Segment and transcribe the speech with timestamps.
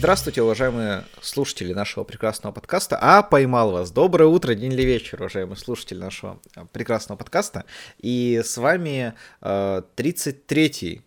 [0.00, 2.98] Здравствуйте, уважаемые слушатели нашего прекрасного подкаста.
[3.02, 3.90] А, поймал вас.
[3.90, 7.66] Доброе утро, день или вечер, уважаемые слушатели нашего э, прекрасного подкаста.
[7.98, 11.02] И с вами э, 33-й.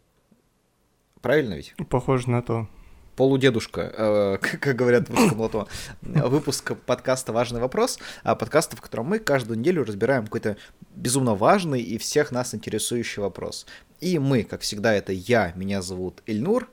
[1.21, 1.73] Правильно ведь?
[1.89, 2.67] Похоже на то.
[3.15, 5.67] Полудедушка, э, как говорят в русском лото.
[6.03, 10.55] Выпуск подкаста «Важный вопрос», а подкаста, в котором мы каждую неделю разбираем какой-то
[10.95, 13.65] безумно важный и всех нас интересующий вопрос.
[14.01, 16.69] И мы, как всегда, это я, меня зовут Эльнур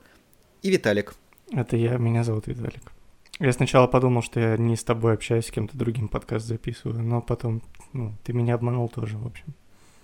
[0.61, 1.15] и Виталик.
[1.51, 2.93] Это я, меня зовут Виталик.
[3.39, 7.21] Я сначала подумал, что я не с тобой общаюсь, с кем-то другим подкаст записываю, но
[7.21, 7.61] потом,
[7.91, 9.45] ну, ты меня обманул тоже, в общем.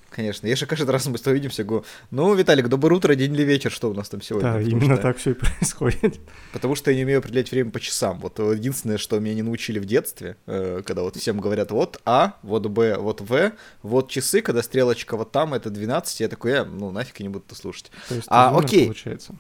[0.10, 0.48] Конечно.
[0.48, 3.44] Я же каждый раз мы с тобой видимся, говорю, ну, Виталик, доброе утро, день или
[3.44, 4.54] вечер, что у нас там сегодня?
[4.54, 5.04] Да, именно что...
[5.04, 6.20] так все и происходит.
[6.52, 8.20] Потому что я не умею определять время по часам.
[8.20, 12.38] Вот единственное, что меня не научили в детстве, э, когда вот всем говорят, вот А,
[12.42, 13.52] вот Б, вот В,
[13.84, 17.30] вот часы, когда стрелочка вот там, это 12, я такой, я, ну, нафиг я не
[17.30, 17.92] буду это слушать.
[18.10, 18.86] То есть а, окей.
[18.86, 19.36] Получается.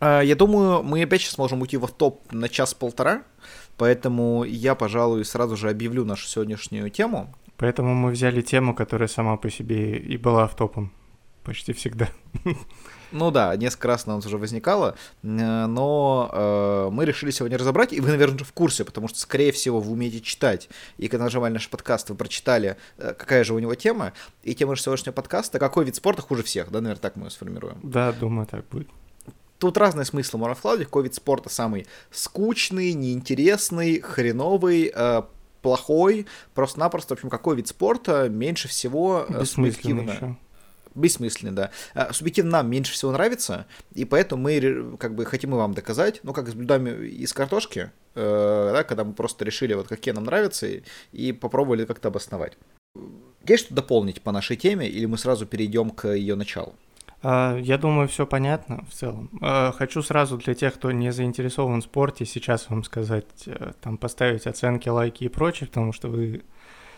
[0.00, 3.22] А, я думаю, мы опять сейчас можем уйти в топ на час-полтора,
[3.76, 7.34] поэтому я, пожалуй, сразу же объявлю нашу сегодняшнюю тему.
[7.56, 10.92] Поэтому мы взяли тему, которая сама по себе и была в топом
[11.42, 12.08] почти всегда.
[13.10, 18.08] Ну да, несколько раз она уже возникала, но э, мы решили сегодня разобрать, и вы,
[18.10, 20.68] наверное, уже в курсе, потому что, скорее всего, вы умеете читать,
[20.98, 24.12] и когда нажимали наш подкаст, вы прочитали, э, какая же у него тема,
[24.42, 27.30] и тема же сегодняшнего подкаста, какой вид спорта хуже всех, да, наверное, так мы ее
[27.30, 27.78] сформируем.
[27.82, 28.88] Да, думаю, так будет.
[29.58, 30.86] Тут разные смыслы можно вкладывать.
[30.86, 35.22] Какой вид спорта самый скучный, неинтересный, хреновый, э,
[35.62, 36.26] плохой.
[36.54, 40.10] Просто-напросто, в общем, какой вид спорта меньше всего э, субъективно...
[40.10, 40.36] Еще.
[40.94, 41.70] Бессмысленно, да.
[41.94, 46.20] Э, субъективно нам меньше всего нравится, и поэтому мы как бы хотим и вам доказать,
[46.22, 50.24] ну, как с блюдами из картошки, э, да, когда мы просто решили, вот какие нам
[50.24, 52.54] нравятся, и, и попробовали как-то обосновать.
[53.46, 56.74] Есть что дополнить по нашей теме, или мы сразу перейдем к ее началу?
[57.22, 59.30] А, я думаю, все понятно в целом.
[59.40, 63.98] А, хочу сразу для тех, кто не заинтересован в спорте, сейчас вам сказать, э, там
[63.98, 66.42] поставить оценки, лайки и прочее, потому что вы,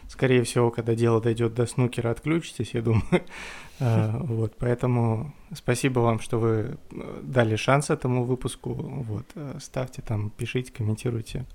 [0.09, 3.05] скорее всего, когда дело дойдет до снукера, отключитесь, я думаю.
[3.83, 8.75] А, вот, поэтому спасибо вам, что вы э, дали шанс этому выпуску.
[8.75, 11.47] Вот, э, ставьте там, пишите, комментируйте.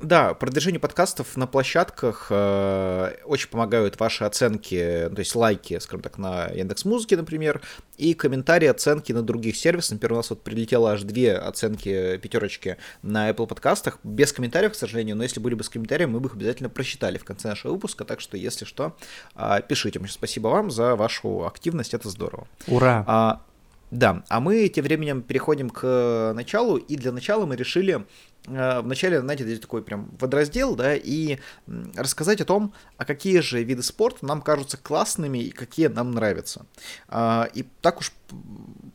[0.00, 6.02] Да, продвижение подкастов на площадках э, очень помогают ваши оценки, ну, то есть лайки, скажем
[6.02, 7.60] так, на Яндекс Музыке, например,
[7.96, 9.94] и комментарии, оценки на других сервисах.
[9.94, 14.76] Например, у нас вот прилетело аж две оценки пятерочки на Apple подкастах, без комментариев, к
[14.76, 17.72] сожалению, но если были бы с комментариями, мы бы их обязательно просчитали в конце нашего
[17.72, 18.96] выпуска, так что, если что,
[19.34, 20.00] э, пишите.
[20.08, 22.46] Спасибо вам за вашу активность, это здорово.
[22.68, 23.04] Ура!
[23.08, 23.42] А,
[23.90, 28.04] да, а мы тем временем переходим к началу, и для начала мы решили
[28.48, 31.38] вначале, знаете, здесь такой прям водораздел, да, и
[31.94, 36.66] рассказать о том, а какие же виды спорта нам кажутся классными и какие нам нравятся.
[37.08, 38.12] А, и так уж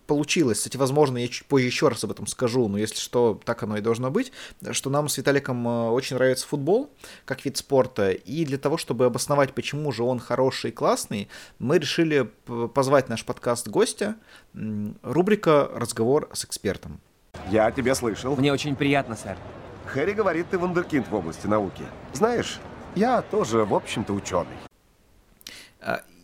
[0.08, 3.64] получилось, кстати, возможно, я чуть позже еще раз об этом скажу, но если что, так
[3.64, 4.32] оно и должно быть,
[4.72, 6.92] что нам с Виталиком э, очень нравится футбол
[7.26, 11.80] как вид спорта, и для того, чтобы обосновать, почему же он хороший и классный, мы
[11.80, 12.30] решили
[12.74, 14.16] позвать наш подкаст гостя,
[15.02, 17.00] рубрика «Разговор с экспертом».
[17.50, 18.36] Я тебя слышал.
[18.36, 19.38] Мне очень приятно, сэр.
[19.86, 21.84] Хэри говорит, ты вундеркинд в области науки.
[22.14, 22.60] Знаешь,
[22.96, 24.58] я тоже, в общем-то, ученый.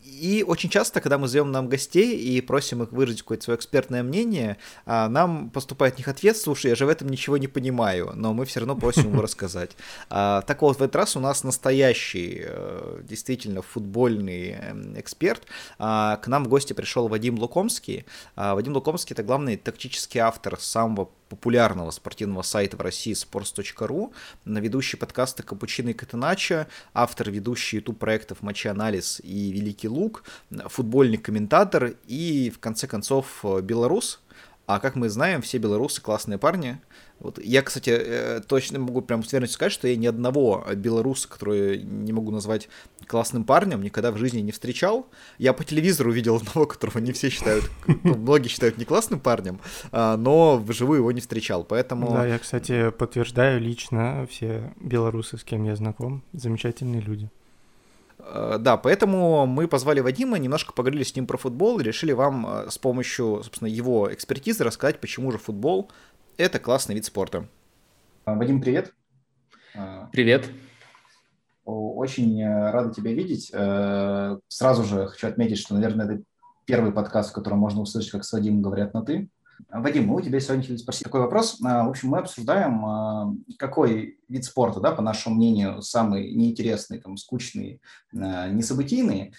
[0.09, 4.03] И очень часто, когда мы зовем нам гостей и просим их выразить какое-то свое экспертное
[4.03, 8.33] мнение, а, нам поступает них ответ, слушай, я же в этом ничего не понимаю, но
[8.33, 9.71] мы все равно просим его рассказать.
[10.09, 15.43] А, так вот, в этот раз у нас настоящий, э, действительно, футбольный эм, эксперт.
[15.77, 18.05] А, к нам в гости пришел Вадим Лукомский.
[18.35, 24.11] Вадим Лукомский– это главный тактический автор самого популярного спортивного сайта в России sports.ru,
[24.45, 30.23] ведущий подкаста «Капучино и Катеначо», автор ведущий YouTube проектов «Матчи-анализ» и «Великий Лук»,
[30.65, 34.19] футбольный комментатор и, в конце концов, белорус.
[34.65, 36.79] А как мы знаем, все белорусы классные парни,
[37.19, 41.27] вот я, кстати, э, точно могу прям с уверенностью сказать, что я ни одного белоруса,
[41.27, 42.69] который не могу назвать
[43.07, 45.07] классным парнем, никогда в жизни не встречал.
[45.37, 49.59] Я по телевизору видел одного, которого не все считают, ну, многие считают не классным парнем,
[49.91, 52.11] а, но вживую его не встречал, поэтому...
[52.11, 57.29] Да, я, кстати, подтверждаю лично, все белорусы, с кем я знаком, замечательные люди.
[58.19, 62.45] Э, да, поэтому мы позвали Вадима, немножко поговорили с ним про футбол и решили вам
[62.47, 65.91] э, с помощью, собственно, его экспертизы рассказать, почему же футбол
[66.39, 67.45] это классный вид спорта.
[68.23, 68.93] А, Вадим, привет.
[69.75, 70.49] А, привет.
[71.65, 73.51] Очень э, рада тебя видеть.
[73.53, 76.23] Э, сразу же хочу отметить, что, наверное, это
[76.65, 79.29] первый подкаст, в котором можно услышать, как с Вадимом говорят на «ты».
[79.67, 81.59] Вадим, мы у тебя сегодня хотели спросить такой вопрос.
[81.63, 86.99] А, в общем, мы обсуждаем, а, какой вид спорта, да, по нашему мнению, самый неинтересный,
[86.99, 87.81] там, скучный,
[88.15, 89.33] а, несобытийный.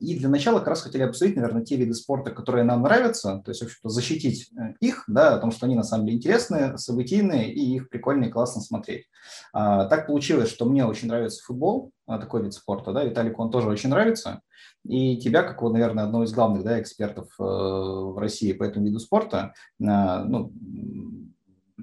[0.00, 3.50] И для начала как раз хотели обсудить, наверное, те виды спорта, которые нам нравятся, то
[3.50, 6.78] есть, в общем-то, защитить э, их, да, о том, что они на самом деле интересные,
[6.78, 9.06] событийные, и их прикольно и классно смотреть.
[9.52, 13.90] Так получилось, что мне очень нравится футбол, такой вид спорта, да, Виталику он тоже очень
[13.90, 14.40] нравится.
[14.86, 18.98] И тебя, как, наверное, одного из главных да, экспертов э, в России по этому виду
[18.98, 20.52] спорта, э, ну,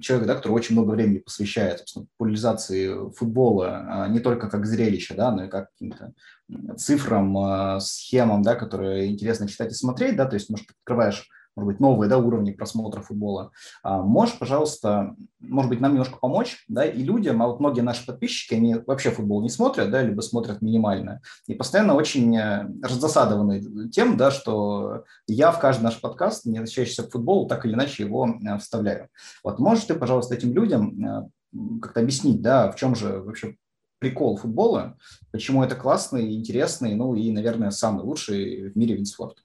[0.00, 5.14] человек, да, который очень много времени посвящает собственно, популяризации футбола а не только как зрелище,
[5.14, 6.12] да, но и как каким-то
[6.76, 11.28] цифрам, э, схемам, да, которые интересно читать и смотреть, да, то есть, может, открываешь
[11.60, 13.52] может быть, новые да, уровни просмотра футбола.
[13.82, 18.06] А, можешь, пожалуйста, может быть, нам немножко помочь, да, и людям, а вот многие наши
[18.06, 23.90] подписчики, они вообще футбол не смотрят, да, либо смотрят минимально, и постоянно очень э, разосадованы
[23.90, 28.04] тем, да, что я в каждый наш подкаст, не относящийся к футболу, так или иначе
[28.04, 29.08] его э, вставляю.
[29.44, 31.28] Вот можешь ты, пожалуйста, этим людям э,
[31.82, 33.56] как-то объяснить, да, в чем же вообще
[33.98, 34.96] прикол футбола,
[35.30, 39.42] почему это классный, интересный, ну и, наверное, самый лучший в мире вид спорта.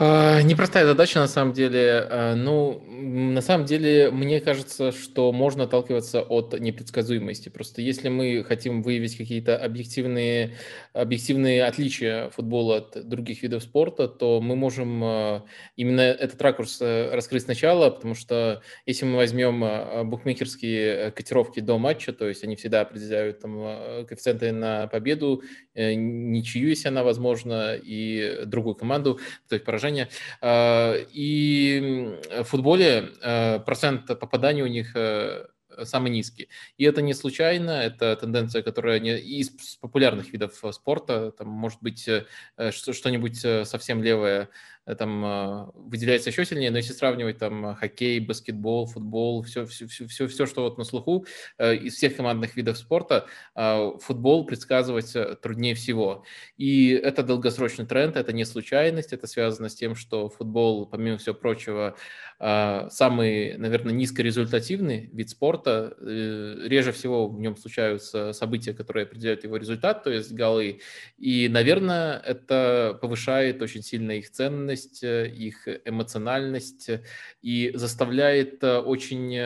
[0.00, 2.06] А, непростая задача на самом деле.
[2.08, 7.48] А, ну, на самом деле, мне кажется, что можно отталкиваться от непредсказуемости.
[7.48, 10.56] Просто если мы хотим выявить какие-то объективные,
[10.92, 17.10] объективные отличия футбола от других видов спорта, то мы можем а, именно этот ракурс э,
[17.12, 22.82] раскрыть сначала, потому что если мы возьмем букмекерские котировки до матча, то есть они всегда
[22.82, 25.42] определяют там коэффициенты на победу,
[25.74, 29.18] э, ничью, если она возможна, и другую команду,
[29.48, 30.08] то есть поражение поражения.
[30.40, 35.46] А, и в футболе а, процент попадания у них э,
[35.84, 36.48] самый низкий.
[36.76, 39.50] И это не случайно, это тенденция, которая не из
[39.80, 42.24] популярных видов спорта, там может быть э,
[42.70, 48.20] что-нибудь э, совсем левое Э, там а, выделяется еще сильнее, но если сравнивать там хоккей,
[48.20, 51.26] баскетбол, футбол, все, все, все, все, что вот на слуху
[51.58, 56.24] э, из всех командных видов спорта, футбол предсказывать э, труднее всего.
[56.56, 61.34] И это долгосрочный тренд, это не случайность, это связано с тем, что футбол, помимо всего
[61.34, 61.96] прочего,
[62.38, 65.96] самый, наверное, низкорезультативный вид спорта.
[66.00, 70.80] Реже всего в нем случаются события, которые определяют его результат, то есть голы.
[71.18, 77.02] И, наверное, это повышает очень сильно их ценность, чувственность, э, их эмоциональность э,
[77.42, 79.38] и заставляет э, очень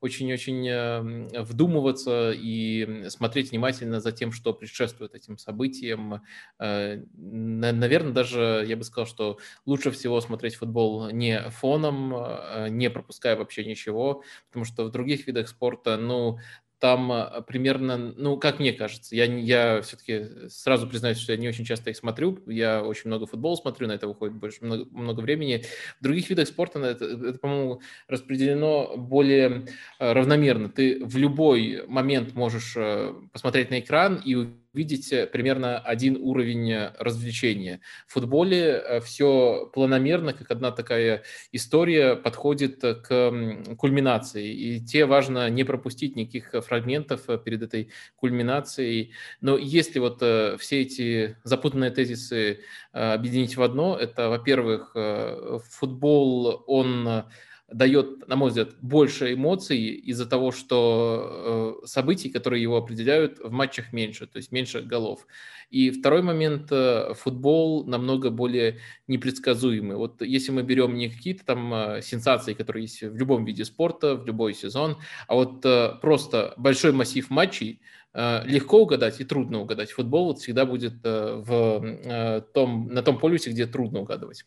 [0.00, 6.22] очень-очень вдумываться и смотреть внимательно за тем, что предшествует этим событиям.
[6.60, 12.14] Наверное, даже я бы сказал, что лучше всего смотреть футбол не фоном,
[12.68, 16.38] не пропуская вообще ничего, потому что в других видах спорта, ну,
[16.78, 21.48] там а, примерно, ну, как мне кажется, я, я все-таки сразу признаюсь, что я не
[21.48, 25.20] очень часто их смотрю, я очень много футбола смотрю, на это уходит больше, много, много
[25.20, 25.64] времени.
[26.00, 29.66] В других видах спорта это, это по-моему, распределено более
[29.98, 30.68] а, равномерно.
[30.68, 36.70] Ты в любой момент можешь а, посмотреть на экран и видеть э, примерно один уровень
[36.70, 37.80] э, развлечения.
[38.06, 41.22] В футболе э, все планомерно, как одна такая
[41.52, 44.52] история подходит к кульминации.
[44.52, 49.12] И те важно не пропустить никаких фрагментов перед этой кульминацией.
[49.40, 50.18] Но если вот
[50.60, 52.60] все эти запутанные тезисы
[52.92, 54.94] объединить в одно, это, во-первых,
[55.70, 57.24] футбол, он
[57.70, 63.50] дает, на мой взгляд, больше эмоций из-за того, что э, событий, которые его определяют, в
[63.50, 65.26] матчах меньше, то есть меньше голов.
[65.68, 69.96] И второй момент, э, футбол намного более непредсказуемый.
[69.96, 74.14] Вот если мы берем не какие-то там э, сенсации, которые есть в любом виде спорта,
[74.14, 74.96] в любой сезон,
[75.26, 75.60] а вот
[76.00, 77.80] просто большой массив матчей,
[78.14, 79.92] легко угадать и трудно угадать.
[79.92, 84.44] Футбол вот всегда будет в том, на том полюсе, где трудно угадывать.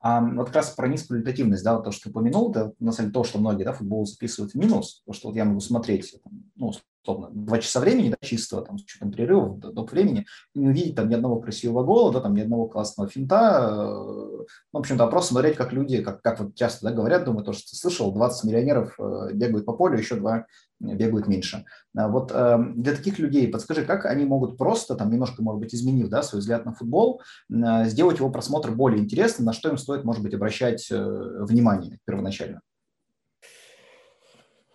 [0.00, 2.92] А вот как раз про низкую результативность, да, вот то, что ты упомянул, это на
[2.92, 5.60] самом деле то, что многие да, футбол записывают в минус, то, что вот я могу
[5.60, 6.14] смотреть,
[6.54, 10.60] ну, условно, два часа времени, да, чистого, там, с учетом перерывов, до, до времени, и
[10.60, 13.70] не увидеть там ни одного красивого гола, да, там, ни одного классного финта.
[13.72, 17.52] Ну, в общем-то, просто смотреть, как люди, как, как вот часто да, говорят, думаю, то,
[17.52, 20.46] что слышал, 20 миллионеров э, бегают по полю, еще два
[20.80, 21.64] бегают меньше.
[21.96, 25.74] А вот э, для таких людей подскажи, как они могут просто, там, немножко, может быть,
[25.74, 29.78] изменив да, свой взгляд на футбол, э, сделать его просмотр более интересным, на что им
[29.78, 32.60] стоит, может быть, обращать внимание первоначально?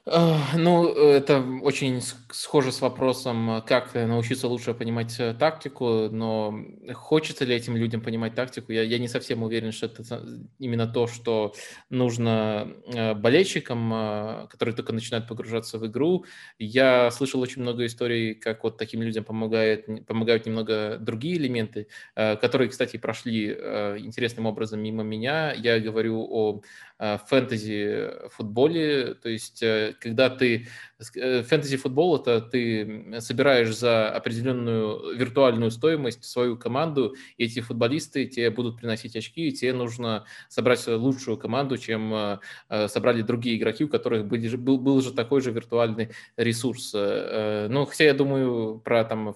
[0.06, 6.54] Ну, это очень схоже с вопросом, как научиться лучше понимать э, тактику, но
[6.94, 10.22] хочется ли этим людям понимать тактику, я, я не совсем уверен, что это
[10.60, 11.54] именно то, что
[11.90, 16.26] нужно э, болельщикам, э, которые только начинают погружаться в игру.
[16.60, 22.68] Я слышал очень много историй, как вот таким людям помогает, помогают немного другие элементы, которые,
[22.70, 25.54] кстати, прошли интересным образом мимо меня.
[25.54, 26.62] Я говорю о
[27.00, 29.64] фэнтези-футболе, то есть
[30.00, 30.68] когда ты...
[31.16, 38.50] Э, фэнтези-футбол– это ты собираешь за определенную виртуальную стоимость свою команду, и эти футболисты тебе
[38.50, 43.84] будут приносить очки, и тебе нужно собрать лучшую команду, чем э, э, собрали другие игроки,
[43.84, 46.94] у которых были, был, был же такой же виртуальный ресурс.
[46.94, 49.36] Ну, хотя я думаю про там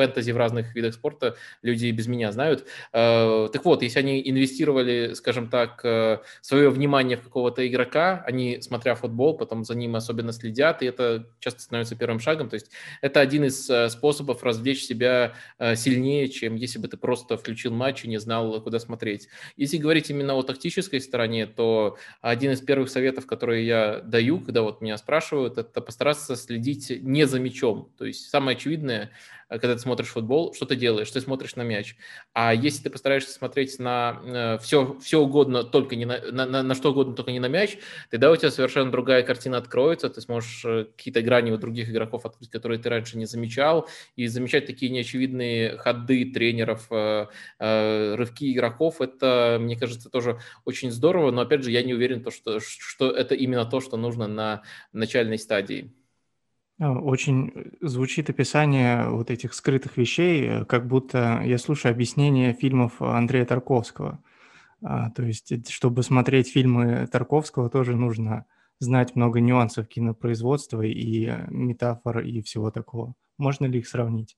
[0.00, 2.64] фэнтези в разных видах спорта люди без меня знают.
[2.92, 8.62] Э, так вот, если они инвестировали, скажем так, э, свое внимание в какого-то игрока, они,
[8.62, 12.48] смотря футбол, потом за ним особенно следят, и это часто становится первым шагом.
[12.48, 12.70] То есть
[13.02, 15.34] это один из э, способов развлечь себя
[15.74, 19.28] сильнее, чем если бы ты просто включил матч и не знал, куда смотреть.
[19.56, 24.62] Если говорить именно о тактической стороне, то один из первых советов, которые я даю, когда
[24.62, 27.92] вот меня спрашивают, это постараться следить не за мячом.
[27.98, 29.10] То есть самое очевидное,
[29.58, 31.10] когда ты смотришь футбол, что ты делаешь?
[31.10, 31.96] Ты смотришь на мяч.
[32.32, 36.74] А если ты постараешься смотреть на все, э, все угодно, только не на, на, на
[36.74, 37.76] что угодно, только не на мяч,
[38.10, 42.24] тогда у тебя совершенно другая картина откроется, ты сможешь э, какие-то грани у других игроков
[42.24, 46.88] открыть, которые ты раньше не замечал, и замечать такие неочевидные ходы тренеров,
[47.58, 52.30] рывки игроков, это, мне кажется, тоже очень здорово, но, опять же, я не уверен, то,
[52.30, 55.92] что, что это именно то, что нужно на начальной стадии.
[56.80, 62.54] А, очень э, звучит описание вот этих скрытых вещей, э, как будто я слушаю объяснение
[62.54, 64.22] фильмов Андрея Тарковского.
[64.82, 68.46] А, то есть, э, чтобы смотреть фильмы Тарковского, тоже нужно
[68.78, 73.14] знать много нюансов кинопроизводства и метафор и всего такого.
[73.36, 74.36] Можно ли их сравнить?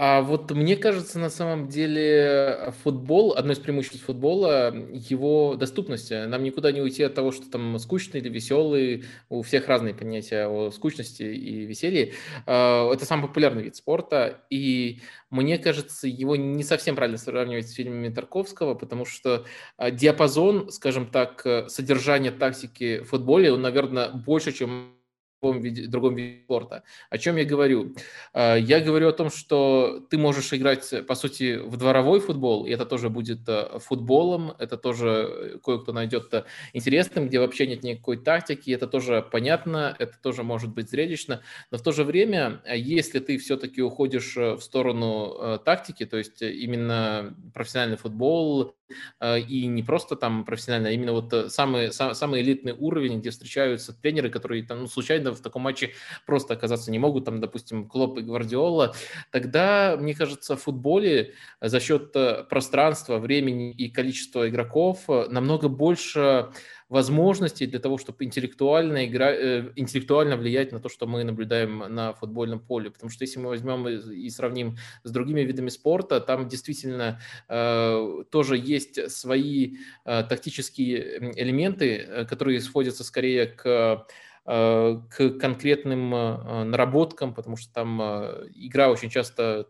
[0.00, 6.12] А вот мне кажется, на самом деле футбол, одно из преимуществ футбола, его доступность.
[6.12, 9.06] Нам никуда не уйти от того, что там скучный или веселый.
[9.28, 12.12] У всех разные понятия о скучности и веселье.
[12.46, 14.44] А, это самый популярный вид спорта.
[14.50, 15.00] И
[15.30, 19.46] мне кажется, его не совсем правильно сравнивать с фильмами Тарковского, потому что
[19.78, 24.92] а, диапазон, скажем так, содержания тактики в футболе, он, наверное, больше, чем
[25.40, 26.82] другом виде, другом виде спорта.
[27.10, 27.94] О чем я говорю?
[28.32, 32.70] А, я говорю о том, что ты можешь играть, по сути, в дворовой футбол, и
[32.70, 37.82] это тоже будет э, футболом, это тоже э, кое-кто найдет э, интересным, где вообще нет
[37.82, 41.40] никакой тактики, это тоже понятно, это тоже может быть зрелищно,
[41.70, 47.34] но в то же время, если ты все-таки уходишь в сторону тактики, то есть именно
[47.54, 48.74] профессиональный футбол,
[49.22, 54.30] и не просто там профессионально, а именно вот самый, самый элитный уровень, где встречаются тренеры,
[54.30, 55.92] которые там ну, случайно в таком матче
[56.26, 58.94] просто оказаться не могут, там, допустим, Клоп и Гвардиола,
[59.30, 65.68] тогда, мне кажется, в футболе за счет э, пространства, времени и количества игроков э, намного
[65.68, 66.50] больше
[66.88, 72.14] возможностей для того, чтобы интеллектуально, игра, э, интеллектуально влиять на то, что мы наблюдаем на
[72.14, 72.90] футбольном поле.
[72.90, 78.56] Потому что если мы возьмем и сравним с другими видами спорта, там действительно э, тоже
[78.56, 84.06] есть свои э, тактические элементы, которые сводятся скорее к
[84.48, 89.66] к конкретным э, наработкам, потому что там э, игра очень часто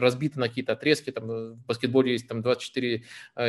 [0.00, 1.10] разбита на какие-то отрезки.
[1.10, 3.04] Там в баскетболе есть там 24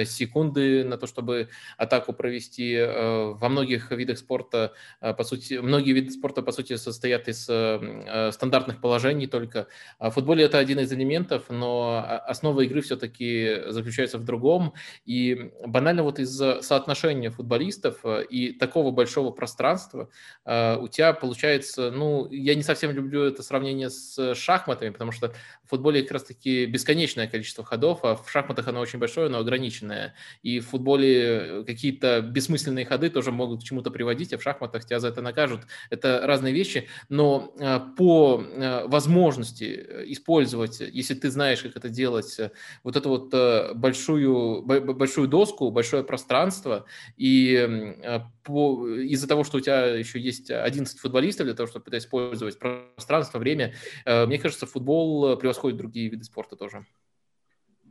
[0.06, 2.80] секунды на то, чтобы атаку провести.
[2.80, 9.28] Во многих видах спорта, по сути, многие виды спорта, по сути, состоят из стандартных положений
[9.28, 9.68] только.
[10.00, 14.74] В футболе это один из элементов, но основа игры все-таки заключается в другом.
[15.06, 20.08] И банально вот из-за соотношения футболистов и такого большого пространства Э,
[20.46, 25.70] у тебя получается, ну, я не совсем люблю это сравнение с шахматами, потому что в
[25.70, 30.13] футболе как раз-таки бесконечное количество ходов, а в шахматах оно очень большое, но ограниченное.
[30.44, 35.00] И в футболе какие-то бессмысленные ходы тоже могут к чему-то приводить, а в шахматах тебя
[35.00, 35.62] за это накажут.
[35.89, 42.39] Это разные вещи, но э, по э, возможности использовать, если ты знаешь, как это делать,
[42.84, 46.86] вот эту вот большую, большую доску, большое пространство,
[47.18, 47.96] и
[48.46, 53.39] из-за того, что у тебя еще есть 11 футболистов для того, чтобы это использовать пространство,
[53.39, 53.74] время,
[54.05, 56.86] мне кажется, футбол превосходит превосходит другие виды спорта тоже.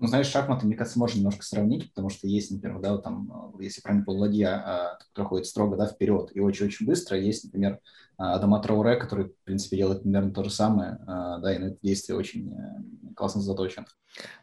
[0.00, 3.54] Ну, знаешь, шахматы, мне кажется, можно немножко сравнить, потому что есть, например, да, вот там,
[3.60, 7.78] если правильно полуладья, а, который ходит строго, да, вперед и очень-очень быстро, есть, например,
[8.18, 11.64] а, Адама Трауре, который, в принципе, делает примерно то же самое, а, да, и на
[11.66, 13.86] это действие очень э, классно заточен.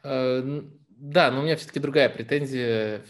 [0.04, 3.02] Э, да, но у меня все-таки другая претензия.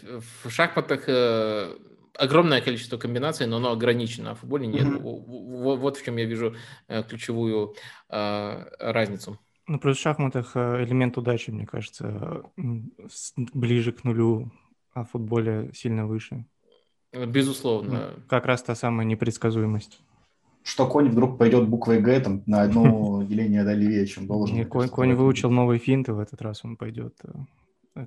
[0.42, 1.76] В шахматах э,
[2.18, 4.84] огромное количество комбинаций, но оно ограничено, а в футболе нет.
[4.84, 5.00] Mm-hmm.
[5.00, 6.54] Вот, вот в чем я вижу
[6.88, 7.74] э, ключевую
[8.08, 9.38] э, разницу.
[9.66, 12.42] Ну, плюс в шахматах э, элемент удачи, мне кажется,
[13.36, 14.50] ближе к нулю,
[14.92, 16.44] а в футболе сильно выше.
[17.12, 18.12] Безусловно.
[18.16, 20.00] Ну, как раз та самая непредсказуемость.
[20.64, 24.64] Что конь вдруг пойдет буквой Г там, на одно деление левее, чем должен.
[24.66, 27.14] Конь, конь выучил новый финт, и в этот раз он пойдет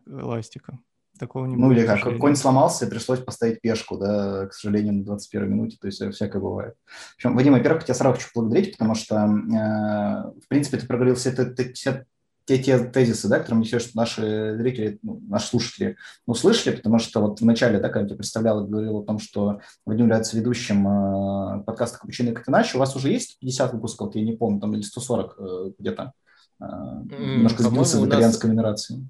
[0.07, 0.79] эластика.
[1.19, 1.87] Такого не ну, будет.
[1.87, 5.77] Ну, или как, конь сломался, и пришлось поставить пешку, да, к сожалению, на 21 минуте,
[5.79, 6.75] то есть всякое бывает.
[6.85, 11.15] В общем, Вадим, во-первых, я сразу хочу благодарить, потому что, э, в принципе, ты проговорил
[11.15, 12.05] все, все, все
[12.45, 17.19] те, те тезисы, да, которые мне что наши зрители, ну, наши слушатели услышали, потому что
[17.21, 20.87] вот в начале, да, когда я тебя представлял, говорил о том, что Вадим является ведущим
[20.87, 24.59] э, подкаста «Капучино и как иначе», у вас уже есть 50 выпусков, я не помню,
[24.61, 26.13] там или 140 э, где-то,
[26.61, 29.09] э, немножко сбился в итальянской нумерации.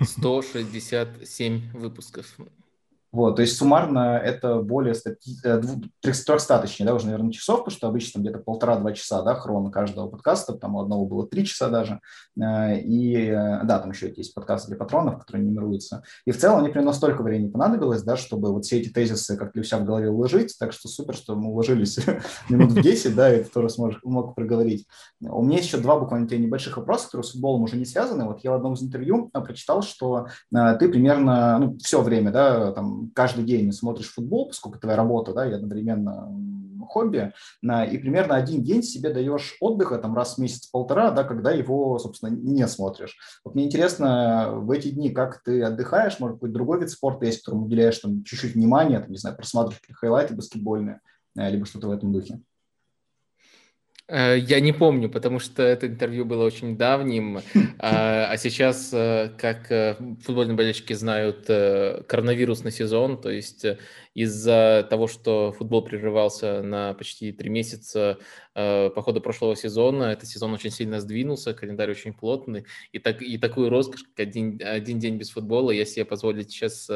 [0.00, 2.36] 167 выпусков.
[3.16, 4.94] Вот, то есть суммарно это более
[5.42, 5.62] э,
[6.02, 10.06] трехста, точнее, да, уже, наверное, часов, потому что обычно где-то полтора-два часа, да, хрона каждого
[10.06, 12.00] подкаста, там у одного было три часа даже,
[12.38, 16.60] э, и, э, да, там еще есть подкасты для патронов, которые нумеруются, и в целом
[16.60, 19.86] мне примерно столько времени понадобилось, да, чтобы вот все эти тезисы как-то у себя в
[19.86, 21.98] голове уложить, так что супер, что мы уложились
[22.50, 24.86] минут в 10, да, и ты тоже сможешь, мог проговорить.
[25.22, 28.50] У меня еще два буквально небольших вопроса, которые с футболом уже не связаны, вот я
[28.50, 33.72] в одном из интервью прочитал, что ты примерно, ну, все время, да, там, каждый день
[33.72, 36.28] смотришь футбол, поскольку твоя работа, да, и одновременно
[36.88, 37.32] хобби,
[37.62, 42.30] и примерно один день себе даешь отдыха, там раз в месяц-полтора, да, когда его, собственно,
[42.30, 43.16] не смотришь.
[43.44, 47.42] Вот мне интересно, в эти дни как ты отдыхаешь, может быть, другой вид спорта есть,
[47.42, 51.00] которому уделяешь там чуть-чуть внимания, там, не знаю, просматриваешь хайлайты баскетбольные,
[51.36, 52.40] э, либо что-то в этом духе.
[54.08, 57.40] Э, я не помню, потому что это интервью было очень давним,
[57.78, 63.66] а, а сейчас, э, как э, футбольные болельщики знают, коронавирусный сезон, то есть
[64.16, 68.16] из-за того, что футбол прерывался на почти три месяца
[68.54, 73.20] э, по ходу прошлого сезона, этот сезон очень сильно сдвинулся, календарь очень плотный, и, так,
[73.20, 76.88] и такую роскошь, как один, один день без футбола, я себе позволить сейчас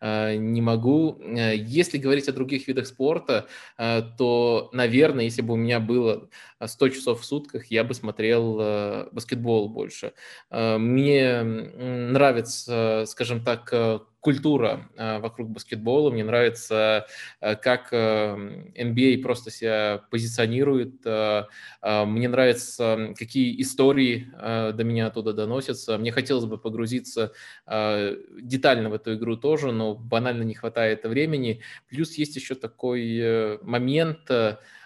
[0.00, 1.20] э, не могу.
[1.20, 6.30] Э, если говорить о других видах спорта, э, то, наверное, если бы у меня было
[6.64, 10.14] 100 часов в сутках, я бы смотрел э, баскетбол больше.
[10.50, 16.10] Э, мне нравится, скажем так, э, культура э, вокруг баскетбола.
[16.10, 17.06] Мне нравится,
[17.40, 21.04] э, как NBA э, просто себя позиционирует.
[21.04, 25.98] Мне нравится, какие истории до меня оттуда доносятся.
[25.98, 27.32] Мне хотелось бы погрузиться
[27.66, 31.60] детально в эту игру тоже, но банально не хватает времени.
[31.88, 34.30] Плюс есть еще такой момент,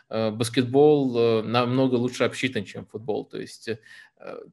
[0.09, 3.27] баскетбол намного лучше обсчитан, чем футбол.
[3.27, 3.69] То есть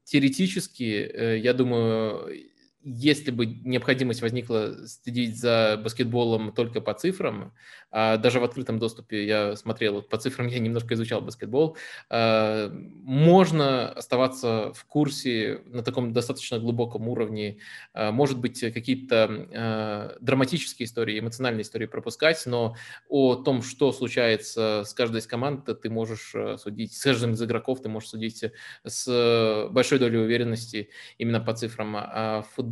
[0.04, 2.52] теоретически, я думаю,
[2.84, 7.54] если бы необходимость возникла следить за баскетболом только по цифрам,
[7.92, 11.78] а даже в открытом доступе я смотрел, по цифрам я немножко изучал баскетбол,
[12.10, 17.60] а, можно оставаться в курсе на таком достаточно глубоком уровне,
[17.94, 22.76] а, может быть, какие-то драматические истории, эмоциональные истории пропускать, но
[23.10, 27.82] о том, что случается с каждой из команд, ты можешь судить, с каждым из игроков
[27.82, 28.44] ты можешь судить
[28.84, 31.96] с большой долей уверенности именно по цифрам.
[31.98, 32.64] А в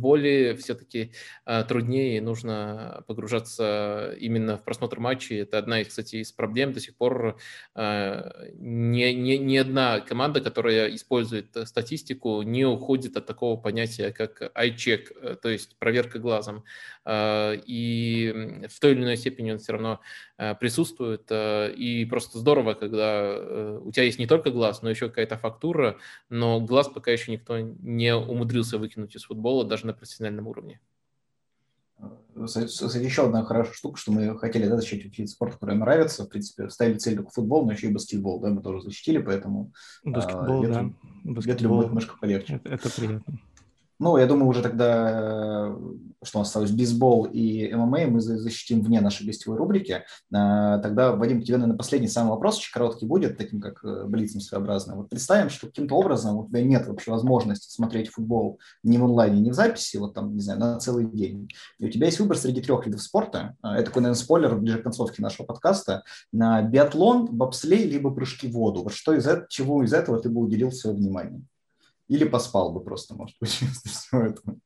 [0.56, 1.12] все-таки
[1.68, 5.42] труднее, нужно погружаться именно в просмотр матчей.
[5.42, 6.72] Это одна, кстати, из проблем.
[6.72, 7.38] До сих пор
[7.74, 14.42] э, ни, ни, ни одна команда, которая использует статистику, не уходит от такого понятия, как
[14.54, 16.64] eye-check, э, то есть проверка глазом.
[17.06, 20.00] И в той или иной степени он все равно
[20.36, 21.30] присутствует.
[21.30, 25.96] И просто здорово, когда у тебя есть не только глаз, но еще какая-то фактура,
[26.28, 30.80] но глаз пока еще никто не умудрился выкинуть из футбола даже на профессиональном уровне
[32.34, 36.24] еще одна хорошая штука, что мы хотели да, защитить вид спорта, который нам нравится.
[36.24, 39.72] В принципе, ставили цель только футбол, но еще и баскетбол, да, мы тоже защитили, поэтому
[40.04, 40.90] баскетбол, а, да.
[41.24, 42.60] баскетбол будет немножко полегче.
[42.64, 43.38] Это, это приятно.
[44.02, 45.76] Ну, я думаю, уже тогда,
[46.24, 50.02] что у нас осталось, бейсбол и ММА мы защитим вне нашей гостевой рубрики.
[50.34, 54.40] А, тогда, Вадим, тебе, наверное, последний самый вопрос, очень короткий будет, таким как э, блицем
[54.40, 54.96] своеобразным.
[54.96, 59.40] Вот представим, что каким-то образом у тебя нет вообще возможности смотреть футбол ни в онлайне,
[59.40, 61.48] ни в записи, вот там, не знаю, на целый день.
[61.78, 63.54] И у тебя есть выбор среди трех видов спорта.
[63.62, 66.02] Это такой, наверное, спойлер ближе к концовке нашего подкаста.
[66.32, 68.82] На биатлон, бобслей, либо прыжки в воду.
[68.82, 71.44] Вот что из этого, чего из этого ты бы уделил свое внимание?
[72.12, 74.56] Или поспал бы просто, может быть, вместо всего этого.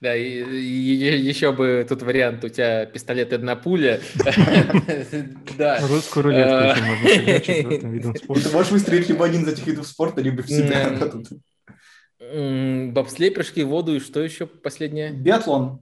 [0.00, 4.00] Да, и, и еще бы тут вариант, у тебя пистолет одна пуля.
[5.58, 5.80] Да.
[5.88, 8.44] Русскую рулетку еще можно в этом виде спорта.
[8.44, 10.96] Ты можешь выстрелить либо один из этих видов спорта, либо в себя.
[12.92, 15.12] Бобслей, прыжки в воду и что еще последнее?
[15.12, 15.80] Биатлон.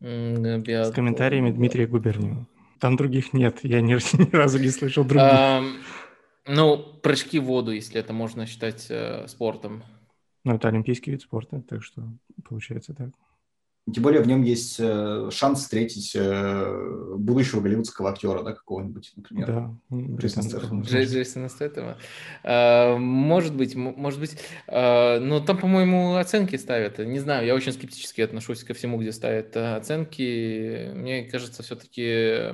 [0.00, 2.46] С комментариями Дмитрия Губерниева.
[2.78, 5.32] Там других нет, я ни, ни разу не слышал других.
[6.48, 9.84] Ну, прыжки в воду, если это можно считать э, спортом.
[10.44, 12.08] Ну, это олимпийский вид спорта, так что
[12.48, 13.10] получается так.
[13.94, 19.46] Тем более в нем есть э, шанс встретить э, будущего голливудского актера, да, какого-нибудь, например.
[19.46, 20.82] Да, Джейсона Стэттема.
[20.82, 21.98] Джейсона Стэттема.
[22.42, 24.36] А, может быть, может быть.
[24.66, 26.98] Но там, по-моему, оценки ставят.
[26.98, 30.90] Не знаю, я очень скептически отношусь ко всему, где ставят э, оценки.
[30.94, 32.52] Мне кажется, все-таки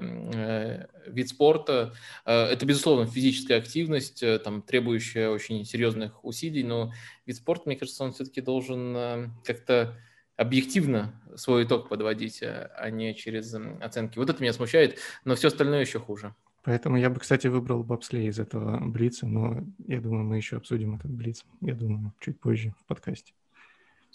[1.06, 1.94] вид спорта–
[2.24, 6.92] это, безусловно, физическая активность, там, требующая очень серьезных усилий, но
[7.26, 9.96] вид спорта, мне кажется, он все-таки должен как-то
[10.36, 14.18] объективно свой итог подводить, а, а не через оценки.
[14.18, 16.34] Вот это меня смущает, но все остальное еще хуже.
[16.64, 20.94] Поэтому я бы, кстати, выбрал бобслей из этого блица, но я думаю, мы еще обсудим
[20.94, 23.34] этот блиц, я думаю, чуть позже в подкасте.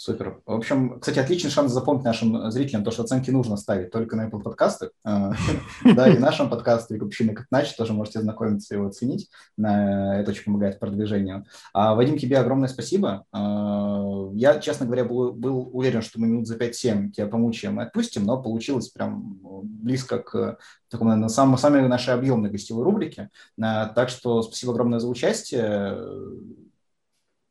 [0.01, 0.39] Супер.
[0.45, 4.29] В общем, кстати, отличный шанс запомнить нашим зрителям то, что оценки нужно ставить только на
[4.29, 4.91] Apple подкастах.
[5.03, 5.33] А,
[5.83, 9.29] да, и нашем подкасте «Общины как иначе» тоже можете ознакомиться и его оценить.
[9.57, 11.43] Это очень помогает продвижению.
[11.73, 13.25] А, Вадим, тебе огромное спасибо.
[13.33, 18.23] А, я, честно говоря, был, уверен, что мы минут за 5-7 тебя помучаем и отпустим,
[18.23, 20.59] но получилось прям близко к
[20.89, 23.31] такому, наверное, самой, самой нашей объемной гостевой рубрике.
[23.59, 25.97] Так что спасибо огромное за участие.